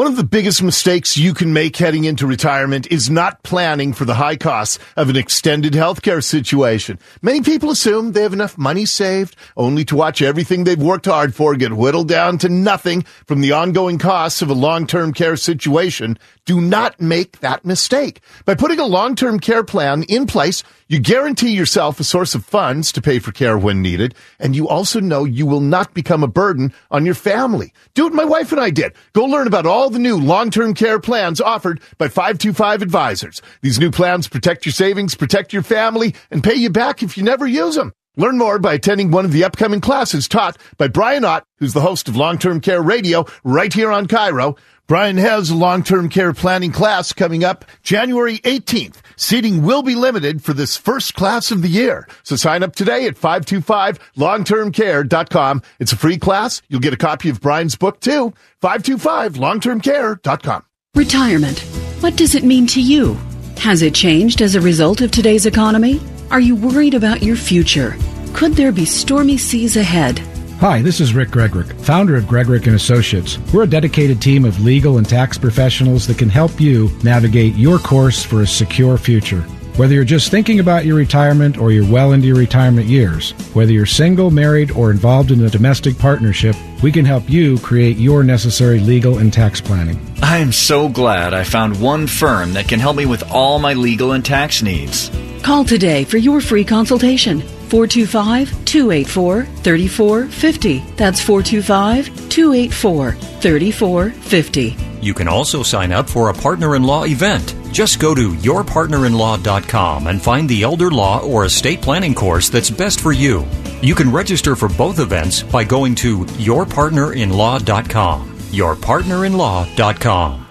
[0.01, 4.07] One of the biggest mistakes you can make heading into retirement is not planning for
[4.07, 6.99] the high costs of an extended healthcare situation.
[7.21, 11.35] Many people assume they have enough money saved only to watch everything they've worked hard
[11.35, 16.19] for get whittled down to nothing from the ongoing costs of a long-term care situation.
[16.51, 18.23] Do not make that mistake.
[18.45, 22.91] By putting a long-term care plan in place, you guarantee yourself a source of funds
[22.91, 26.27] to pay for care when needed, and you also know you will not become a
[26.27, 27.73] burden on your family.
[27.95, 28.95] Do what my wife and I did.
[29.13, 33.41] Go learn about all the new long-term care plans offered by 525 Advisors.
[33.63, 37.23] These new plans protect your savings, protect your family, and pay you back if you
[37.23, 37.93] never use them.
[38.17, 41.81] Learn more by attending one of the upcoming classes taught by Brian Ott, who's the
[41.81, 44.59] host of Long-Term Care Radio right here on KIRO.
[44.91, 48.97] Brian has a long-term care planning class coming up January 18th.
[49.15, 52.09] Seating will be limited for this first class of the year.
[52.25, 55.63] So sign up today at 525longtermcare.com.
[55.79, 56.61] It's a free class.
[56.69, 58.35] You'll get a copy of Brian's book too.
[58.65, 60.65] 525longtermcare.com.
[60.97, 61.61] Retirement.
[62.01, 63.15] What does it mean to you?
[63.59, 66.01] Has it changed as a result of today's economy?
[66.33, 67.97] Are you worried about your future?
[68.33, 70.21] Could there be stormy seas ahead?
[70.61, 73.39] Hi, this is Rick Gregorek, founder of Gregorek and Associates.
[73.51, 77.79] We're a dedicated team of legal and tax professionals that can help you navigate your
[77.79, 79.41] course for a secure future.
[79.79, 83.73] Whether you're just thinking about your retirement or you're well into your retirement years, whether
[83.73, 88.23] you're single, married, or involved in a domestic partnership, we can help you create your
[88.23, 89.99] necessary legal and tax planning.
[90.23, 93.73] I am so glad I found one firm that can help me with all my
[93.73, 95.11] legal and tax needs.
[95.43, 97.43] Call today for your free consultation.
[97.71, 100.79] 425 284 3450.
[100.97, 104.77] That's 425 284 3450.
[105.01, 107.55] You can also sign up for a partner in law event.
[107.73, 113.01] Just go to yourpartnerinlaw.com and find the elder law or estate planning course that's best
[113.01, 113.47] for you.
[113.81, 118.37] You can register for both events by going to yourpartnerinlaw.com.
[118.37, 120.47] Yourpartnerinlaw.com.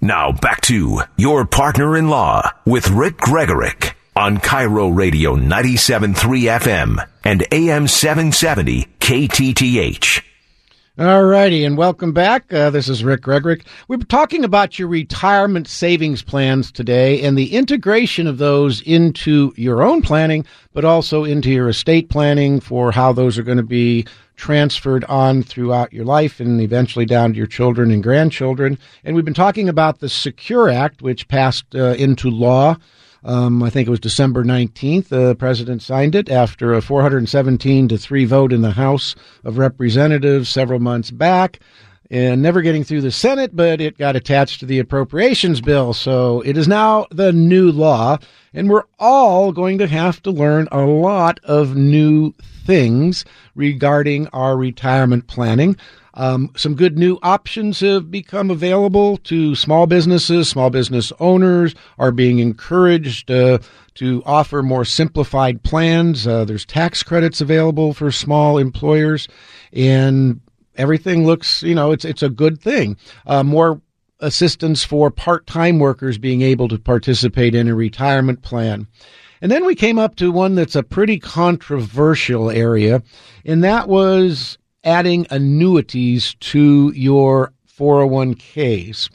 [0.00, 6.14] Now back to Your Partner in Law with Rick Gregorek on KIRO Radio 97.3
[6.60, 10.22] FM and AM 770 KTTH.
[10.96, 12.52] All righty, and welcome back.
[12.52, 13.66] Uh, this is Rick Gregorek.
[13.88, 19.82] We're talking about your retirement savings plans today and the integration of those into your
[19.82, 24.06] own planning, but also into your estate planning for how those are going to be
[24.36, 28.78] transferred on throughout your life and eventually down to your children and grandchildren.
[29.02, 32.76] And we've been talking about the Secure Act, which passed uh, into law.
[33.24, 35.08] Um, I think it was December 19th.
[35.08, 40.50] The president signed it after a 417 to 3 vote in the House of Representatives
[40.50, 41.60] several months back.
[42.10, 45.94] And never getting through the Senate, but it got attached to the appropriations bill.
[45.94, 48.18] So it is now the new law.
[48.52, 52.34] And we're all going to have to learn a lot of new
[52.66, 55.76] things regarding our retirement planning.
[56.14, 60.48] Um, some good new options have become available to small businesses.
[60.48, 63.58] Small business owners are being encouraged uh,
[63.94, 66.26] to offer more simplified plans.
[66.26, 69.28] Uh, there's tax credits available for small employers,
[69.72, 70.40] and
[70.76, 72.96] everything looks, you know, it's it's a good thing.
[73.26, 73.80] Uh, more
[74.20, 78.86] assistance for part-time workers being able to participate in a retirement plan.
[79.42, 83.02] And then we came up to one that's a pretty controversial area,
[83.44, 89.10] and that was adding annuities to your 401ks.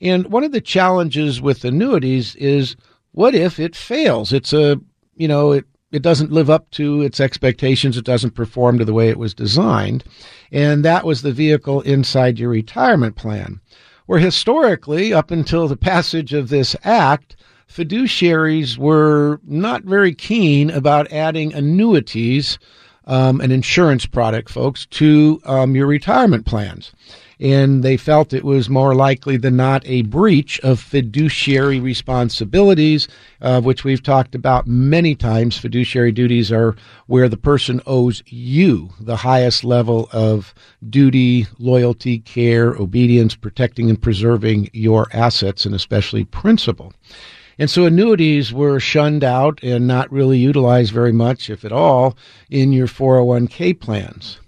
[0.00, 2.76] And one of the challenges with annuities is
[3.12, 4.32] what if it fails?
[4.32, 4.78] It's a,
[5.14, 7.96] you know, it, it doesn't live up to its expectations.
[7.96, 10.04] It doesn't perform to the way it was designed.
[10.52, 13.60] And that was the vehicle inside your retirement plan.
[14.04, 17.36] Where historically, up until the passage of this act,
[17.68, 22.58] fiduciaries were not very keen about adding annuities
[23.06, 26.92] um, an insurance product, folks, to um, your retirement plans.
[27.38, 33.08] and they felt it was more likely than not a breach of fiduciary responsibilities,
[33.42, 35.58] uh, which we've talked about many times.
[35.58, 36.74] Fiduciary duties are
[37.06, 40.54] where the person owes you the highest level of
[40.88, 46.92] duty, loyalty, care, obedience, protecting and preserving your assets, and especially principal.
[47.58, 52.16] And so annuities were shunned out and not really utilized very much, if at all,
[52.50, 54.38] in your 401k plans.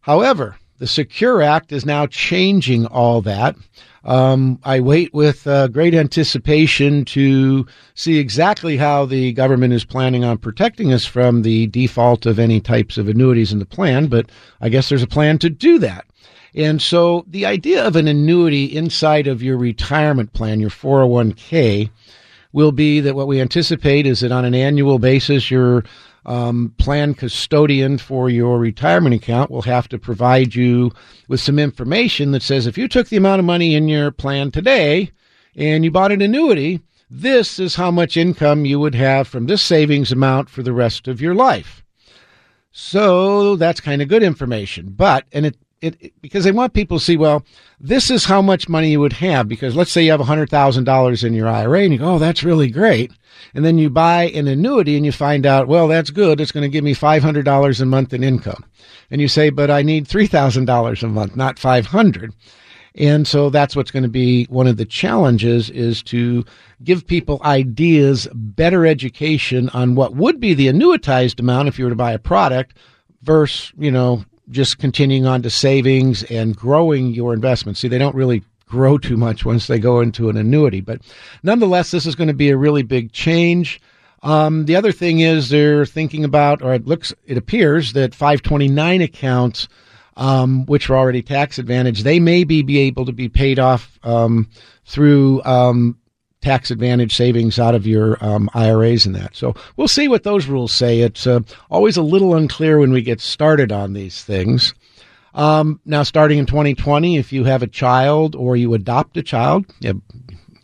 [0.00, 3.56] However, the Secure Act is now changing all that.
[4.04, 10.24] Um, I wait with uh, great anticipation to see exactly how the government is planning
[10.24, 14.30] on protecting us from the default of any types of annuities in the plan, but
[14.60, 16.06] I guess there's a plan to do that.
[16.54, 21.90] And so the idea of an annuity inside of your retirement plan, your 401k,
[22.52, 25.84] will be that what we anticipate is that on an annual basis, your
[26.26, 30.92] um, plan custodian for your retirement account will have to provide you
[31.28, 34.50] with some information that says if you took the amount of money in your plan
[34.50, 35.10] today
[35.56, 36.80] and you bought an annuity,
[37.10, 41.08] this is how much income you would have from this savings amount for the rest
[41.08, 41.82] of your life.
[42.70, 44.90] So that's kind of good information.
[44.90, 47.44] But, and it it, it, because they want people to see, well,
[47.80, 49.48] this is how much money you would have.
[49.48, 52.70] Because let's say you have $100,000 in your IRA and you go, oh, that's really
[52.70, 53.12] great.
[53.54, 56.40] And then you buy an annuity and you find out, well, that's good.
[56.40, 58.64] It's going to give me $500 a month in income.
[59.10, 62.34] And you say, but I need $3,000 a month, not 500.
[62.94, 66.44] And so that's what's going to be one of the challenges is to
[66.82, 71.90] give people ideas, better education on what would be the annuitized amount if you were
[71.90, 72.76] to buy a product
[73.22, 77.80] versus, you know, just continuing on to savings and growing your investments.
[77.80, 81.00] See, they don't really grow too much once they go into an annuity, but
[81.42, 83.80] nonetheless, this is going to be a really big change.
[84.22, 89.00] Um, the other thing is they're thinking about, or it looks, it appears that 529
[89.00, 89.68] accounts,
[90.16, 93.98] um, which are already tax advantage, they may be, be able to be paid off
[94.02, 94.48] um,
[94.84, 95.96] through um,
[96.40, 99.34] tax advantage savings out of your um, IRAs and that.
[99.34, 101.00] So we'll see what those rules say.
[101.00, 104.74] It's uh, always a little unclear when we get started on these things.
[105.34, 109.66] Um, now, starting in 2020, if you have a child or you adopt a child,
[109.80, 110.00] you,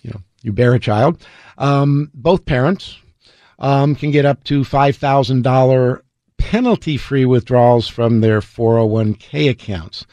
[0.03, 1.25] you know, you bear a child,
[1.59, 2.99] um, both parents
[3.59, 6.01] um, can get up to $5,000
[6.39, 10.07] penalty free withdrawals from their 401k accounts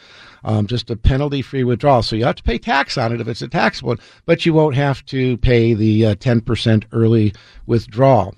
[0.44, 2.04] um, just a penalty free withdrawal.
[2.04, 4.54] So you have to pay tax on it if it's a taxable, one, but you
[4.54, 7.34] won't have to pay the uh, 10% early
[7.66, 8.36] withdrawal.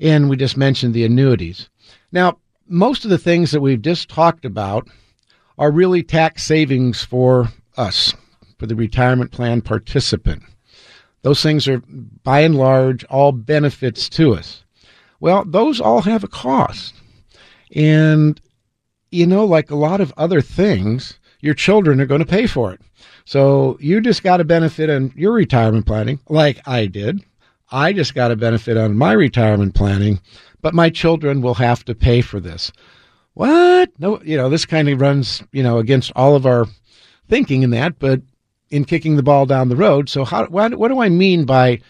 [0.00, 1.68] And we just mentioned the annuities.
[2.10, 2.38] Now,
[2.68, 4.88] most of the things that we've just talked about
[5.58, 8.14] are really tax savings for us,
[8.58, 10.42] for the retirement plan participant.
[11.22, 11.82] Those things are,
[12.24, 14.64] by and large, all benefits to us.
[15.20, 16.94] Well, those all have a cost.
[17.74, 18.40] And,
[19.10, 22.72] you know, like a lot of other things, your children are going to pay for
[22.72, 22.80] it.
[23.26, 27.22] So you just got to benefit on your retirement planning, like I did.
[27.70, 30.20] I just got to benefit on my retirement planning,
[30.62, 32.72] but my children will have to pay for this.
[33.34, 33.90] What?
[33.98, 36.66] No, you know, this kind of runs, you know, against all of our
[37.28, 38.20] thinking in that, but
[38.70, 40.08] in kicking the ball down the road.
[40.08, 41.80] So how, what, what do I mean by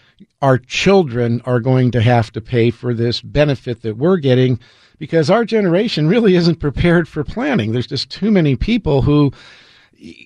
[0.41, 4.59] our children are going to have to pay for this benefit that we're getting
[5.03, 7.73] because our generation really isn't prepared for planning.
[7.73, 9.33] There's just too many people who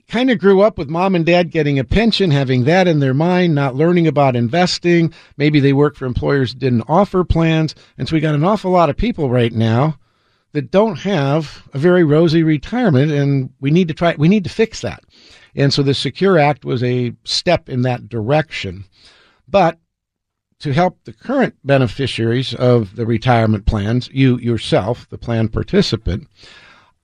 [0.07, 3.15] kind of grew up with mom and dad getting a pension, having that in their
[3.15, 5.11] mind, not learning about investing.
[5.35, 7.73] Maybe they work for employers didn't offer plans.
[7.97, 9.97] And so we got an awful lot of people right now
[10.51, 14.49] that don't have a very rosy retirement and we need to try we need to
[14.51, 15.03] fix that.
[15.55, 18.85] And so the Secure Act was a step in that direction.
[19.47, 19.79] But
[20.59, 26.27] to help the current beneficiaries of the retirement plans, you yourself, the plan participant,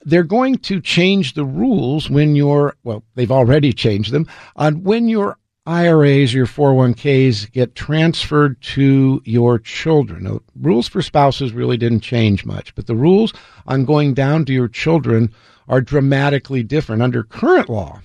[0.01, 5.07] they're going to change the rules when your well, they've already changed them on when
[5.07, 10.23] your IRAs, your 401ks get transferred to your children.
[10.23, 13.33] Now, rules for spouses really didn't change much, but the rules
[13.65, 15.33] on going down to your children
[15.69, 18.01] are dramatically different under current law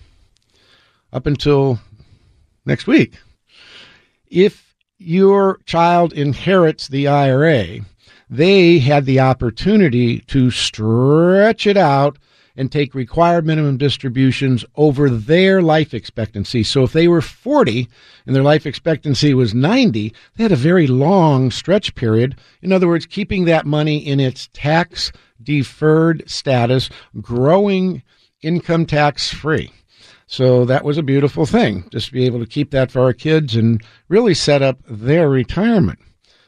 [1.13, 1.81] up until
[2.65, 3.15] next week.
[4.29, 4.68] If
[4.99, 7.81] your child inherits the IRA,
[8.29, 12.19] they had the opportunity to stretch it out
[12.57, 16.65] and take required minimum distributions over their life expectancy.
[16.65, 17.89] So if they were 40
[18.27, 22.37] and their life expectancy was 90, they had a very long stretch period.
[22.61, 26.91] In other words, keeping that money in its tax deferred status,
[27.21, 28.03] growing
[28.43, 29.71] income tax free.
[30.31, 33.15] So that was a beautiful thing, just to be able to keep that for our
[33.15, 35.99] kids and really set up their retirement.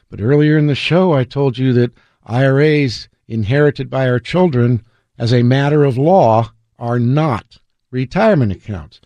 [0.07, 1.91] But earlier in the show, I told you that
[2.23, 4.85] IRAs inherited by our children
[5.17, 7.57] as a matter of law are not
[7.89, 9.01] retirement accounts.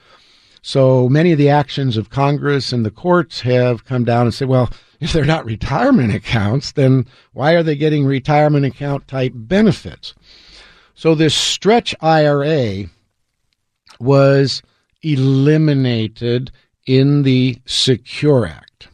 [0.61, 4.49] So many of the actions of Congress and the courts have come down and said,
[4.49, 4.69] well,
[4.99, 10.13] if they're not retirement accounts, then why are they getting retirement account type benefits?
[10.95, 12.89] So this stretch IRA
[13.99, 14.61] was
[15.01, 16.51] eliminated
[16.85, 18.87] in the Secure Act.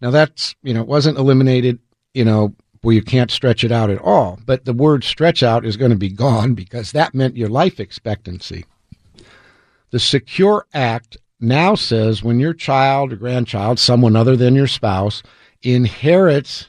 [0.00, 1.78] Now that's, you know, it wasn't eliminated,
[2.14, 5.66] you know, where you can't stretch it out at all, but the word stretch out
[5.66, 8.64] is going to be gone because that meant your life expectancy.
[9.90, 15.22] The Secure Act now says when your child or grandchild, someone other than your spouse,
[15.62, 16.68] inherits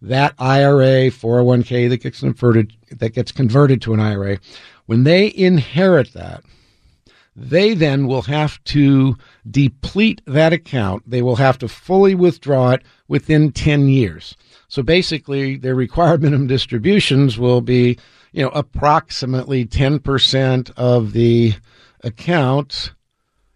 [0.00, 4.38] that IRA 401k that gets converted that gets converted to an IRA,
[4.86, 6.42] when they inherit that,
[7.34, 9.16] they then will have to
[9.50, 11.02] deplete that account.
[11.08, 14.36] They will have to fully withdraw it within 10 years.
[14.68, 17.98] So basically, their required minimum distributions will be,
[18.32, 21.54] you know, approximately 10% of the
[22.02, 22.92] account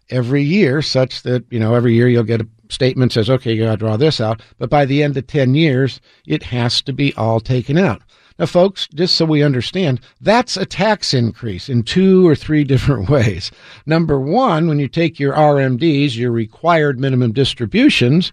[0.09, 3.63] every year, such that, you know, every year you'll get a statement says, okay, you
[3.63, 4.41] got to draw this out.
[4.57, 8.01] But by the end of 10 years, it has to be all taken out.
[8.39, 13.09] Now, folks, just so we understand, that's a tax increase in two or three different
[13.09, 13.51] ways.
[13.85, 18.31] Number one, when you take your RMDs, your required minimum distributions,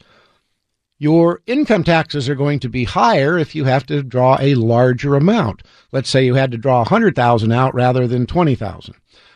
[0.98, 5.16] your income taxes are going to be higher if you have to draw a larger
[5.16, 5.62] amount.
[5.92, 8.94] Let's say you had to draw 100,000 out rather than 20,000.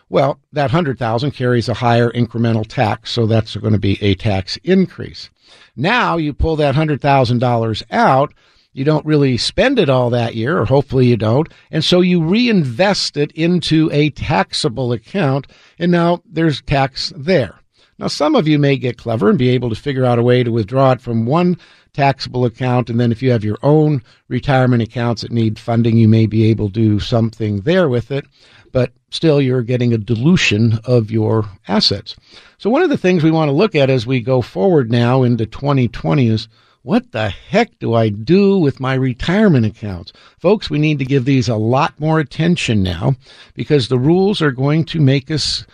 [0.09, 4.57] Well, that 100,000 carries a higher incremental tax, so that's going to be a tax
[4.65, 5.29] increase.
[5.77, 8.33] Now you pull that $100,000 out,
[8.79, 12.23] you don't really spend it all that year, or hopefully you don't, and so you
[12.23, 15.47] reinvest it into a taxable account,
[15.79, 17.61] and now there's tax there.
[17.99, 20.45] Now, some of you may get clever and be able to figure out a way
[20.45, 21.59] to withdraw it from one
[21.93, 22.89] taxable account.
[22.89, 26.45] And then if you have your own retirement accounts that need funding, you may be
[26.45, 28.25] able to do something there with it
[28.73, 32.17] but still you're getting a dilution of your assets.
[32.59, 35.23] So one of the things we want to look at as we go forward now
[35.23, 36.49] into 2020 is
[36.89, 40.11] what the heck do I do with my retirement accounts?
[40.39, 43.15] Folks, we need to give these a lot more attention now
[43.53, 45.67] because the rules are going to make us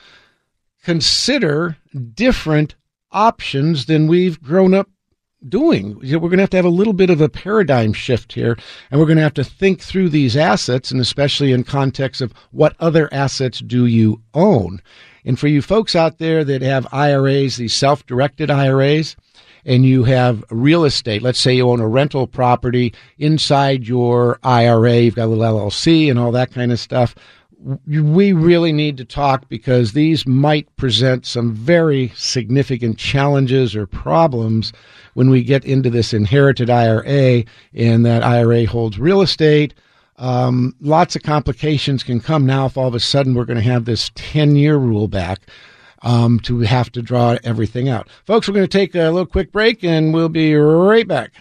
[0.82, 1.76] consider
[2.14, 2.74] different
[3.12, 4.88] options than we've grown up
[5.48, 5.96] doing.
[6.00, 8.58] We're going to have to have a little bit of a paradigm shift here,
[8.90, 12.34] and we're going to have to think through these assets, and especially in context of
[12.50, 14.82] what other assets do you own.
[15.24, 19.14] And for you folks out there that have IRAs, these self-directed IRAs,
[19.64, 24.96] and you have real estate, let's say you own a rental property inside your IRA,
[24.96, 27.14] you've got a little LLC and all that kind of stuff
[27.86, 34.72] we really need to talk because these might present some very significant challenges or problems
[35.14, 39.72] when we get into this inherited IRA and that IRA holds real estate.
[40.16, 43.62] Um, lots of complications can come now if all of a sudden we're going to
[43.62, 45.40] have this 10 year rule back.
[46.04, 48.10] Um, to have to draw everything out.
[48.26, 51.32] Folks, we're going to take a little quick break and we'll be right back.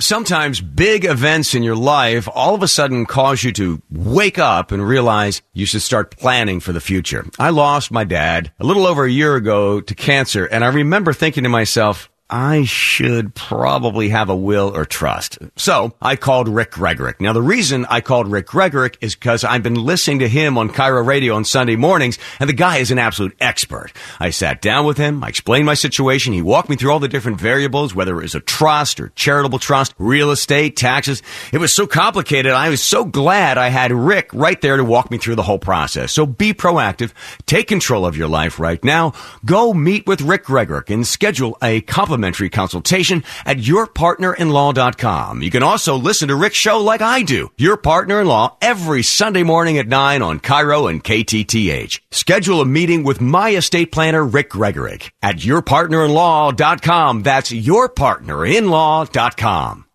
[0.00, 4.70] Sometimes big events in your life all of a sudden cause you to wake up
[4.70, 7.26] and realize you should start planning for the future.
[7.40, 11.12] I lost my dad a little over a year ago to cancer, and I remember
[11.12, 15.36] thinking to myself, I should probably have a will or trust.
[15.56, 17.20] So I called Rick Gregorek.
[17.20, 20.70] Now the reason I called Rick Gregorek is because I've been listening to him on
[20.70, 23.92] KIRO Radio on Sunday mornings, and the guy is an absolute expert.
[24.18, 27.06] I sat down with him, I explained my situation, he walked me through all the
[27.06, 31.22] different variables, whether it was a trust or charitable trust, real estate, taxes.
[31.52, 35.10] It was so complicated, I was so glad I had Rick right there to walk
[35.10, 36.12] me through the whole process.
[36.12, 37.12] So be proactive,
[37.44, 39.12] take control of your life right now,
[39.44, 45.42] go meet with Rick Gregorek and schedule a complimentary complimentary consultation at yourpartnerinlaw.com.
[45.42, 49.02] You can also listen to Rick's show like I do, Your Partner in Law, every
[49.02, 51.98] Sunday morning at 9 on KIRO and KTTH.
[52.12, 57.22] Schedule a meeting with my estate planner, Rick Gregorek, at yourpartnerinlaw.com.
[57.22, 59.91] That's yourpartnerinlaw.com.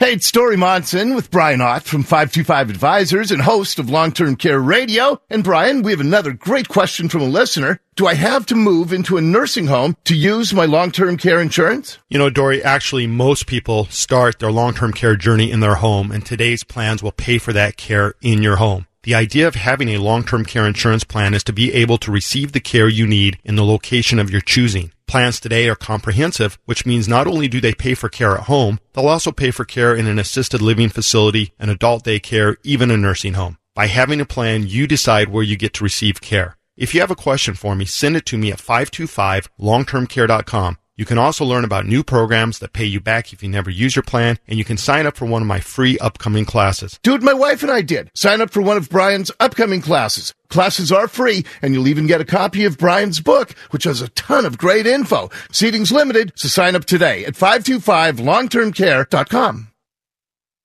[0.00, 4.34] Hey, it's Dori Monson with Brian Ott from 525 Advisors and host of Long Term
[4.34, 5.20] Care Radio.
[5.28, 7.80] And Brian, we have another great question from a listener.
[7.96, 11.38] Do I have to move into a nursing home to use my long term care
[11.38, 11.98] insurance?
[12.08, 16.10] You know, Dori, actually, most people start their long term care journey in their home,
[16.10, 18.86] and today's plans will pay for that care in your home.
[19.02, 22.52] The idea of having a long-term care insurance plan is to be able to receive
[22.52, 24.92] the care you need in the location of your choosing.
[25.10, 28.78] Plans today are comprehensive, which means not only do they pay for care at home,
[28.92, 32.96] they'll also pay for care in an assisted living facility, an adult daycare, even a
[32.96, 33.58] nursing home.
[33.74, 36.56] By having a plan, you decide where you get to receive care.
[36.76, 40.76] If you have a question for me, send it to me at 525longtermcare.com.
[41.00, 43.96] You can also learn about new programs that pay you back if you never use
[43.96, 47.00] your plan, and you can sign up for one of my free upcoming classes.
[47.02, 48.10] Dude, my wife and I did.
[48.14, 50.34] Sign up for one of Brian's upcoming classes.
[50.50, 54.10] Classes are free, and you'll even get a copy of Brian's book, which has a
[54.10, 55.30] ton of great info.
[55.50, 59.68] Seating's limited, so sign up today at 525longtermcare.com.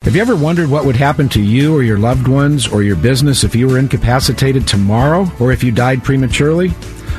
[0.01, 2.97] Have you ever wondered what would happen to you or your loved ones or your
[2.97, 6.73] business if you were incapacitated tomorrow or if you died prematurely?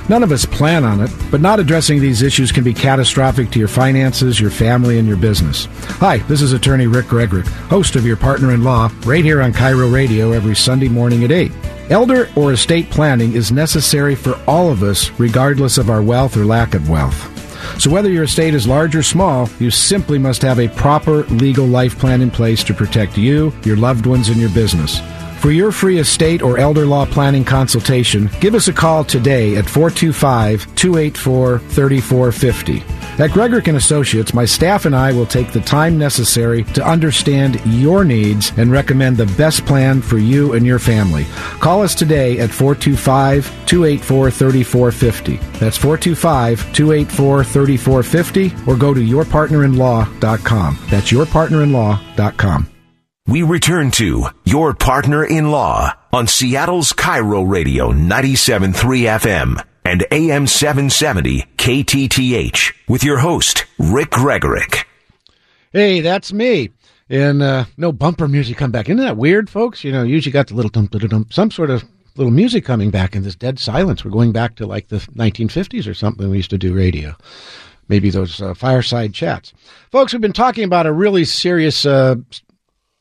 [0.09, 3.59] None of us plan on it, but not addressing these issues can be catastrophic to
[3.59, 5.67] your finances, your family, and your business.
[5.99, 9.53] Hi, this is attorney Rick Gregorek, host of Your Partner in Law, right here on
[9.53, 11.51] KIRO Radio every Sunday morning at 8.
[11.91, 16.45] Elder or estate planning is necessary for all of us, regardless of our wealth or
[16.45, 17.33] lack of wealth.
[17.81, 21.67] So, whether your estate is large or small, you simply must have a proper legal
[21.67, 25.01] life plan in place to protect you, your loved ones, and your business.
[25.47, 29.65] For your free estate or elder law planning consultation, give us a call today at
[29.65, 32.79] 425 284 3450.
[33.23, 37.65] At Gregorek and Associates, my staff and I will take the time necessary to understand
[37.65, 41.27] your needs and recommend the best plan for you and your family.
[41.61, 45.37] Call us today at 425 284 3450.
[45.61, 50.79] That's 425 284 3450 or go to yourpartnerinlaw.com.
[50.91, 52.76] That's yourpartnerinlaw.com.
[53.29, 58.73] We return to Your Partner in Law on Seattle's KIRO Radio 97.3
[59.19, 64.85] FM and AM 770 KTTH with your host, Rick Gregorek.
[65.73, 66.71] Hey, that's me.
[67.11, 68.89] And uh, no bumper music come back.
[68.89, 69.83] Isn't that weird, folks?
[69.83, 71.83] You know, usually got the little dump, dump, some sort of
[72.15, 74.05] little music coming back in this dead silence.
[74.05, 76.31] We're going back to like the 1950s or something.
[76.31, 77.17] We used to do radio.
[77.89, 79.53] Maybe those uh, fireside chats.
[79.91, 82.17] Folks, we've been talking about a really serious uh,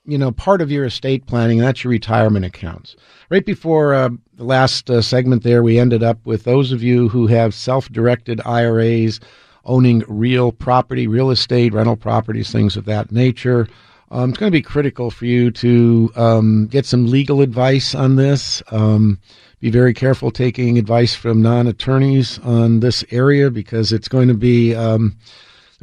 [0.06, 2.96] you know, part of your estate planning, and that's your retirement accounts.
[3.30, 7.10] Right before uh, the last uh, segment there, we ended up with those of you
[7.10, 9.20] who have self directed IRAs
[9.66, 13.68] owning real property, real estate, rental properties, things of that nature.
[14.12, 18.16] Um, it's going to be critical for you to um, get some legal advice on
[18.16, 18.62] this.
[18.72, 19.20] Um,
[19.60, 24.36] be very careful taking advice from non attorneys on this area because it's going to
[24.36, 25.18] be um,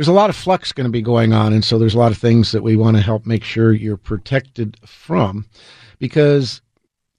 [0.02, 2.10] there's a lot of flux going to be going on, and so there's a lot
[2.10, 5.46] of things that we want to help make sure you're protected from,
[6.00, 6.60] because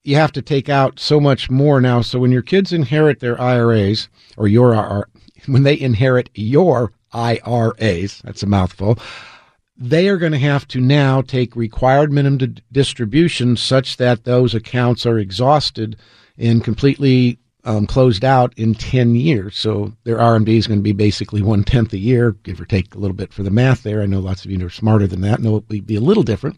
[0.04, 2.02] you have to take out so much more now.
[2.02, 5.08] So when your kids inherit their IRAs or your
[5.46, 9.00] when they inherit your IRAs, that's a mouthful.
[9.78, 15.06] They are going to have to now take required minimum distributions such that those accounts
[15.06, 15.96] are exhausted
[16.38, 19.58] and completely um, closed out in 10 years.
[19.58, 22.94] So their RMD is going to be basically one tenth a year, give or take
[22.94, 24.02] a little bit for the math there.
[24.02, 25.40] I know lots of you are smarter than that.
[25.40, 26.58] No, it will be a little different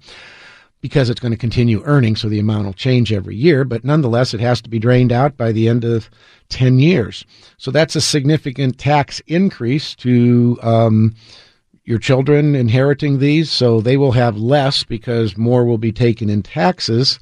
[0.82, 3.64] because it's going to continue earning, so the amount will change every year.
[3.64, 6.10] But nonetheless, it has to be drained out by the end of
[6.50, 7.26] 10 years.
[7.58, 11.16] So that's a significant tax increase to um,
[11.86, 13.50] your children inheriting these.
[13.52, 17.20] So they will have less because more will be taken in taxes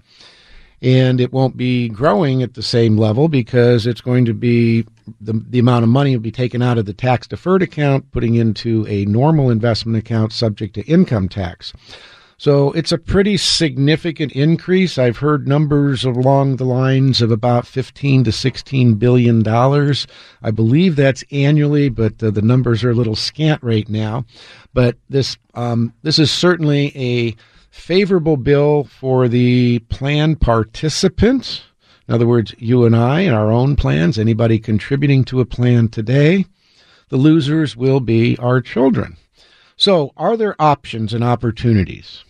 [0.83, 4.85] and it won't be growing at the same level because it's going to be
[5.21, 8.35] the, the amount of money will be taken out of the tax deferred account, putting
[8.35, 11.71] into a normal investment account subject to income tax.
[12.37, 14.97] So it's a pretty significant increase.
[14.97, 20.05] I've heard numbers along the lines of about 15 to 16 billion dollars.
[20.41, 24.25] I believe that's annually, but uh, the numbers are a little scant right now.
[24.73, 27.35] But this um, this is certainly a
[27.73, 31.63] favorable bill for the plan participants.
[32.07, 35.89] In other words, you and I and our own plans, anybody contributing to a plan
[35.89, 36.45] today.
[37.09, 39.17] The losers will be our children.
[39.75, 42.23] So, are there options and opportunities?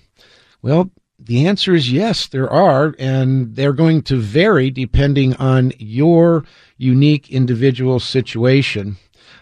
[0.62, 6.46] Well, the answer is yes, there are, and they're going to vary depending on your
[6.78, 8.96] unique individual situation.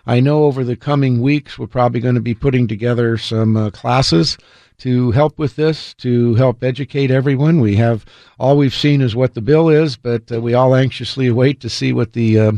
[0.07, 3.69] I know over the coming weeks, we're probably going to be putting together some uh,
[3.69, 4.37] classes
[4.81, 7.59] to help with this, to help educate everyone.
[7.59, 8.03] We have
[8.39, 11.69] all we've seen is what the bill is, but uh, we all anxiously await to
[11.69, 12.51] see what the uh,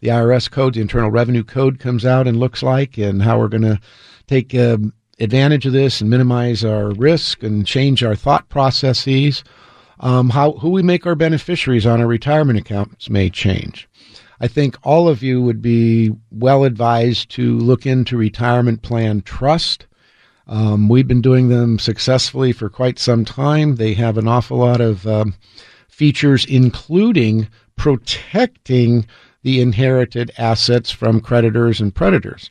[0.00, 3.48] the IRS code, the Internal Revenue Code, comes out and looks like, and how we're
[3.48, 3.80] going to
[4.26, 9.42] take um, advantage of this and minimize our risk and change our thought processes.
[10.00, 13.88] Um, how who we make our beneficiaries on our retirement accounts may change.
[14.40, 19.86] I think all of you would be well advised to look into retirement plan trust.
[20.46, 23.76] Um, we've been doing them successfully for quite some time.
[23.76, 25.34] They have an awful lot of um,
[25.88, 29.06] features, including protecting
[29.42, 32.50] the inherited assets from creditors and predators.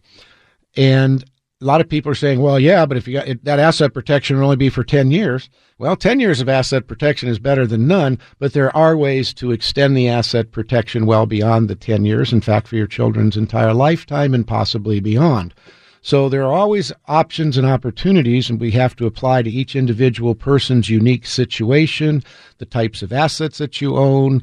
[0.76, 1.24] And
[1.62, 4.38] a lot of people are saying, well, yeah, but if you got that asset protection
[4.38, 5.50] will only be for 10 years.
[5.78, 9.52] Well, 10 years of asset protection is better than none, but there are ways to
[9.52, 12.34] extend the asset protection well beyond the 10 years.
[12.34, 15.54] In fact, for your children's entire lifetime and possibly beyond.
[16.02, 20.34] So there are always options and opportunities, and we have to apply to each individual
[20.34, 22.24] person's unique situation,
[22.58, 24.42] the types of assets that you own,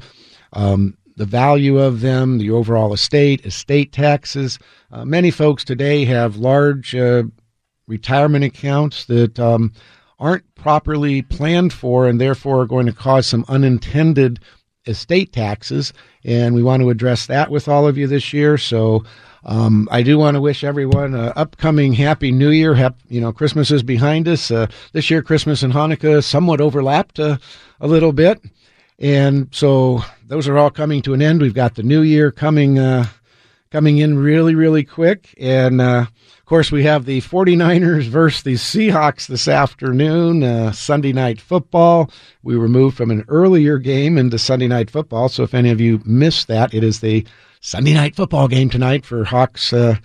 [0.53, 4.57] um, the value of them, the overall estate, estate taxes.
[4.89, 7.23] Uh, many folks today have large uh,
[7.87, 9.73] retirement accounts that um,
[10.17, 14.39] aren't properly planned for and therefore are going to cause some unintended
[14.85, 15.91] estate taxes.
[16.23, 18.57] And we want to address that with all of you this year.
[18.57, 19.03] So
[19.43, 22.75] um, I do want to wish everyone an upcoming Happy New Year.
[22.75, 24.51] Hap- you know, Christmas is behind us.
[24.51, 27.37] Uh, this year, Christmas and Hanukkah somewhat overlapped uh,
[27.79, 28.41] a little bit.
[28.99, 31.41] And so those are all coming to an end.
[31.41, 33.05] We've got the new year coming, uh,
[33.71, 35.33] coming in really, really quick.
[35.39, 41.13] And, uh, of course, we have the 49ers versus the Seahawks this afternoon, uh, Sunday
[41.13, 42.11] night football.
[42.43, 45.29] We were moved from an earlier game into Sunday night football.
[45.29, 47.25] So if any of you missed that, it is the
[47.61, 49.97] Sunday night football game tonight for Hawks uh,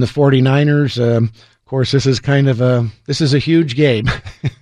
[0.00, 1.00] the 49ers.
[1.00, 4.06] Um, of course, this is kind of a this is a huge game,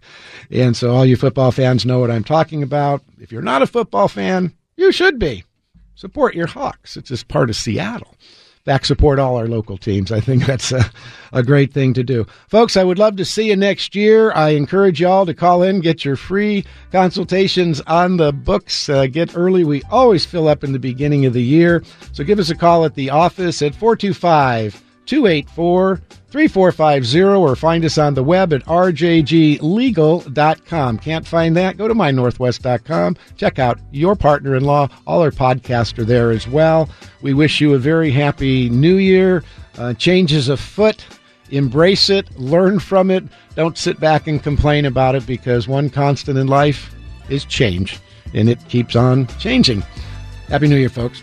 [0.50, 3.02] and so all you football fans know what I'm talking about.
[3.18, 5.44] If you're not a football fan, you should be.
[5.94, 6.96] Support your Hawks.
[6.96, 8.14] It's just part of Seattle
[8.64, 10.10] back support all our local teams.
[10.10, 10.90] I think that's a,
[11.32, 12.26] a great thing to do.
[12.48, 14.32] Folks, I would love to see you next year.
[14.32, 18.88] I encourage y'all to call in, get your free consultations on the books.
[18.88, 19.64] Uh, get early.
[19.64, 21.82] We always fill up in the beginning of the year.
[22.12, 27.96] So give us a call at the office at 425 284 3450 or find us
[27.96, 30.98] on the web at rjglegal.com.
[30.98, 31.76] Can't find that?
[31.76, 33.16] Go to mynorthwest.com.
[33.36, 34.88] Check out your partner in law.
[35.06, 36.88] All our podcasts are there as well.
[37.22, 39.44] We wish you a very happy new year.
[39.78, 41.04] Uh, changes afoot.
[41.50, 43.22] Embrace it, learn from it.
[43.54, 46.94] Don't sit back and complain about it because one constant in life
[47.28, 48.00] is change,
[48.32, 49.82] and it keeps on changing.
[50.48, 51.22] Happy New Year, folks.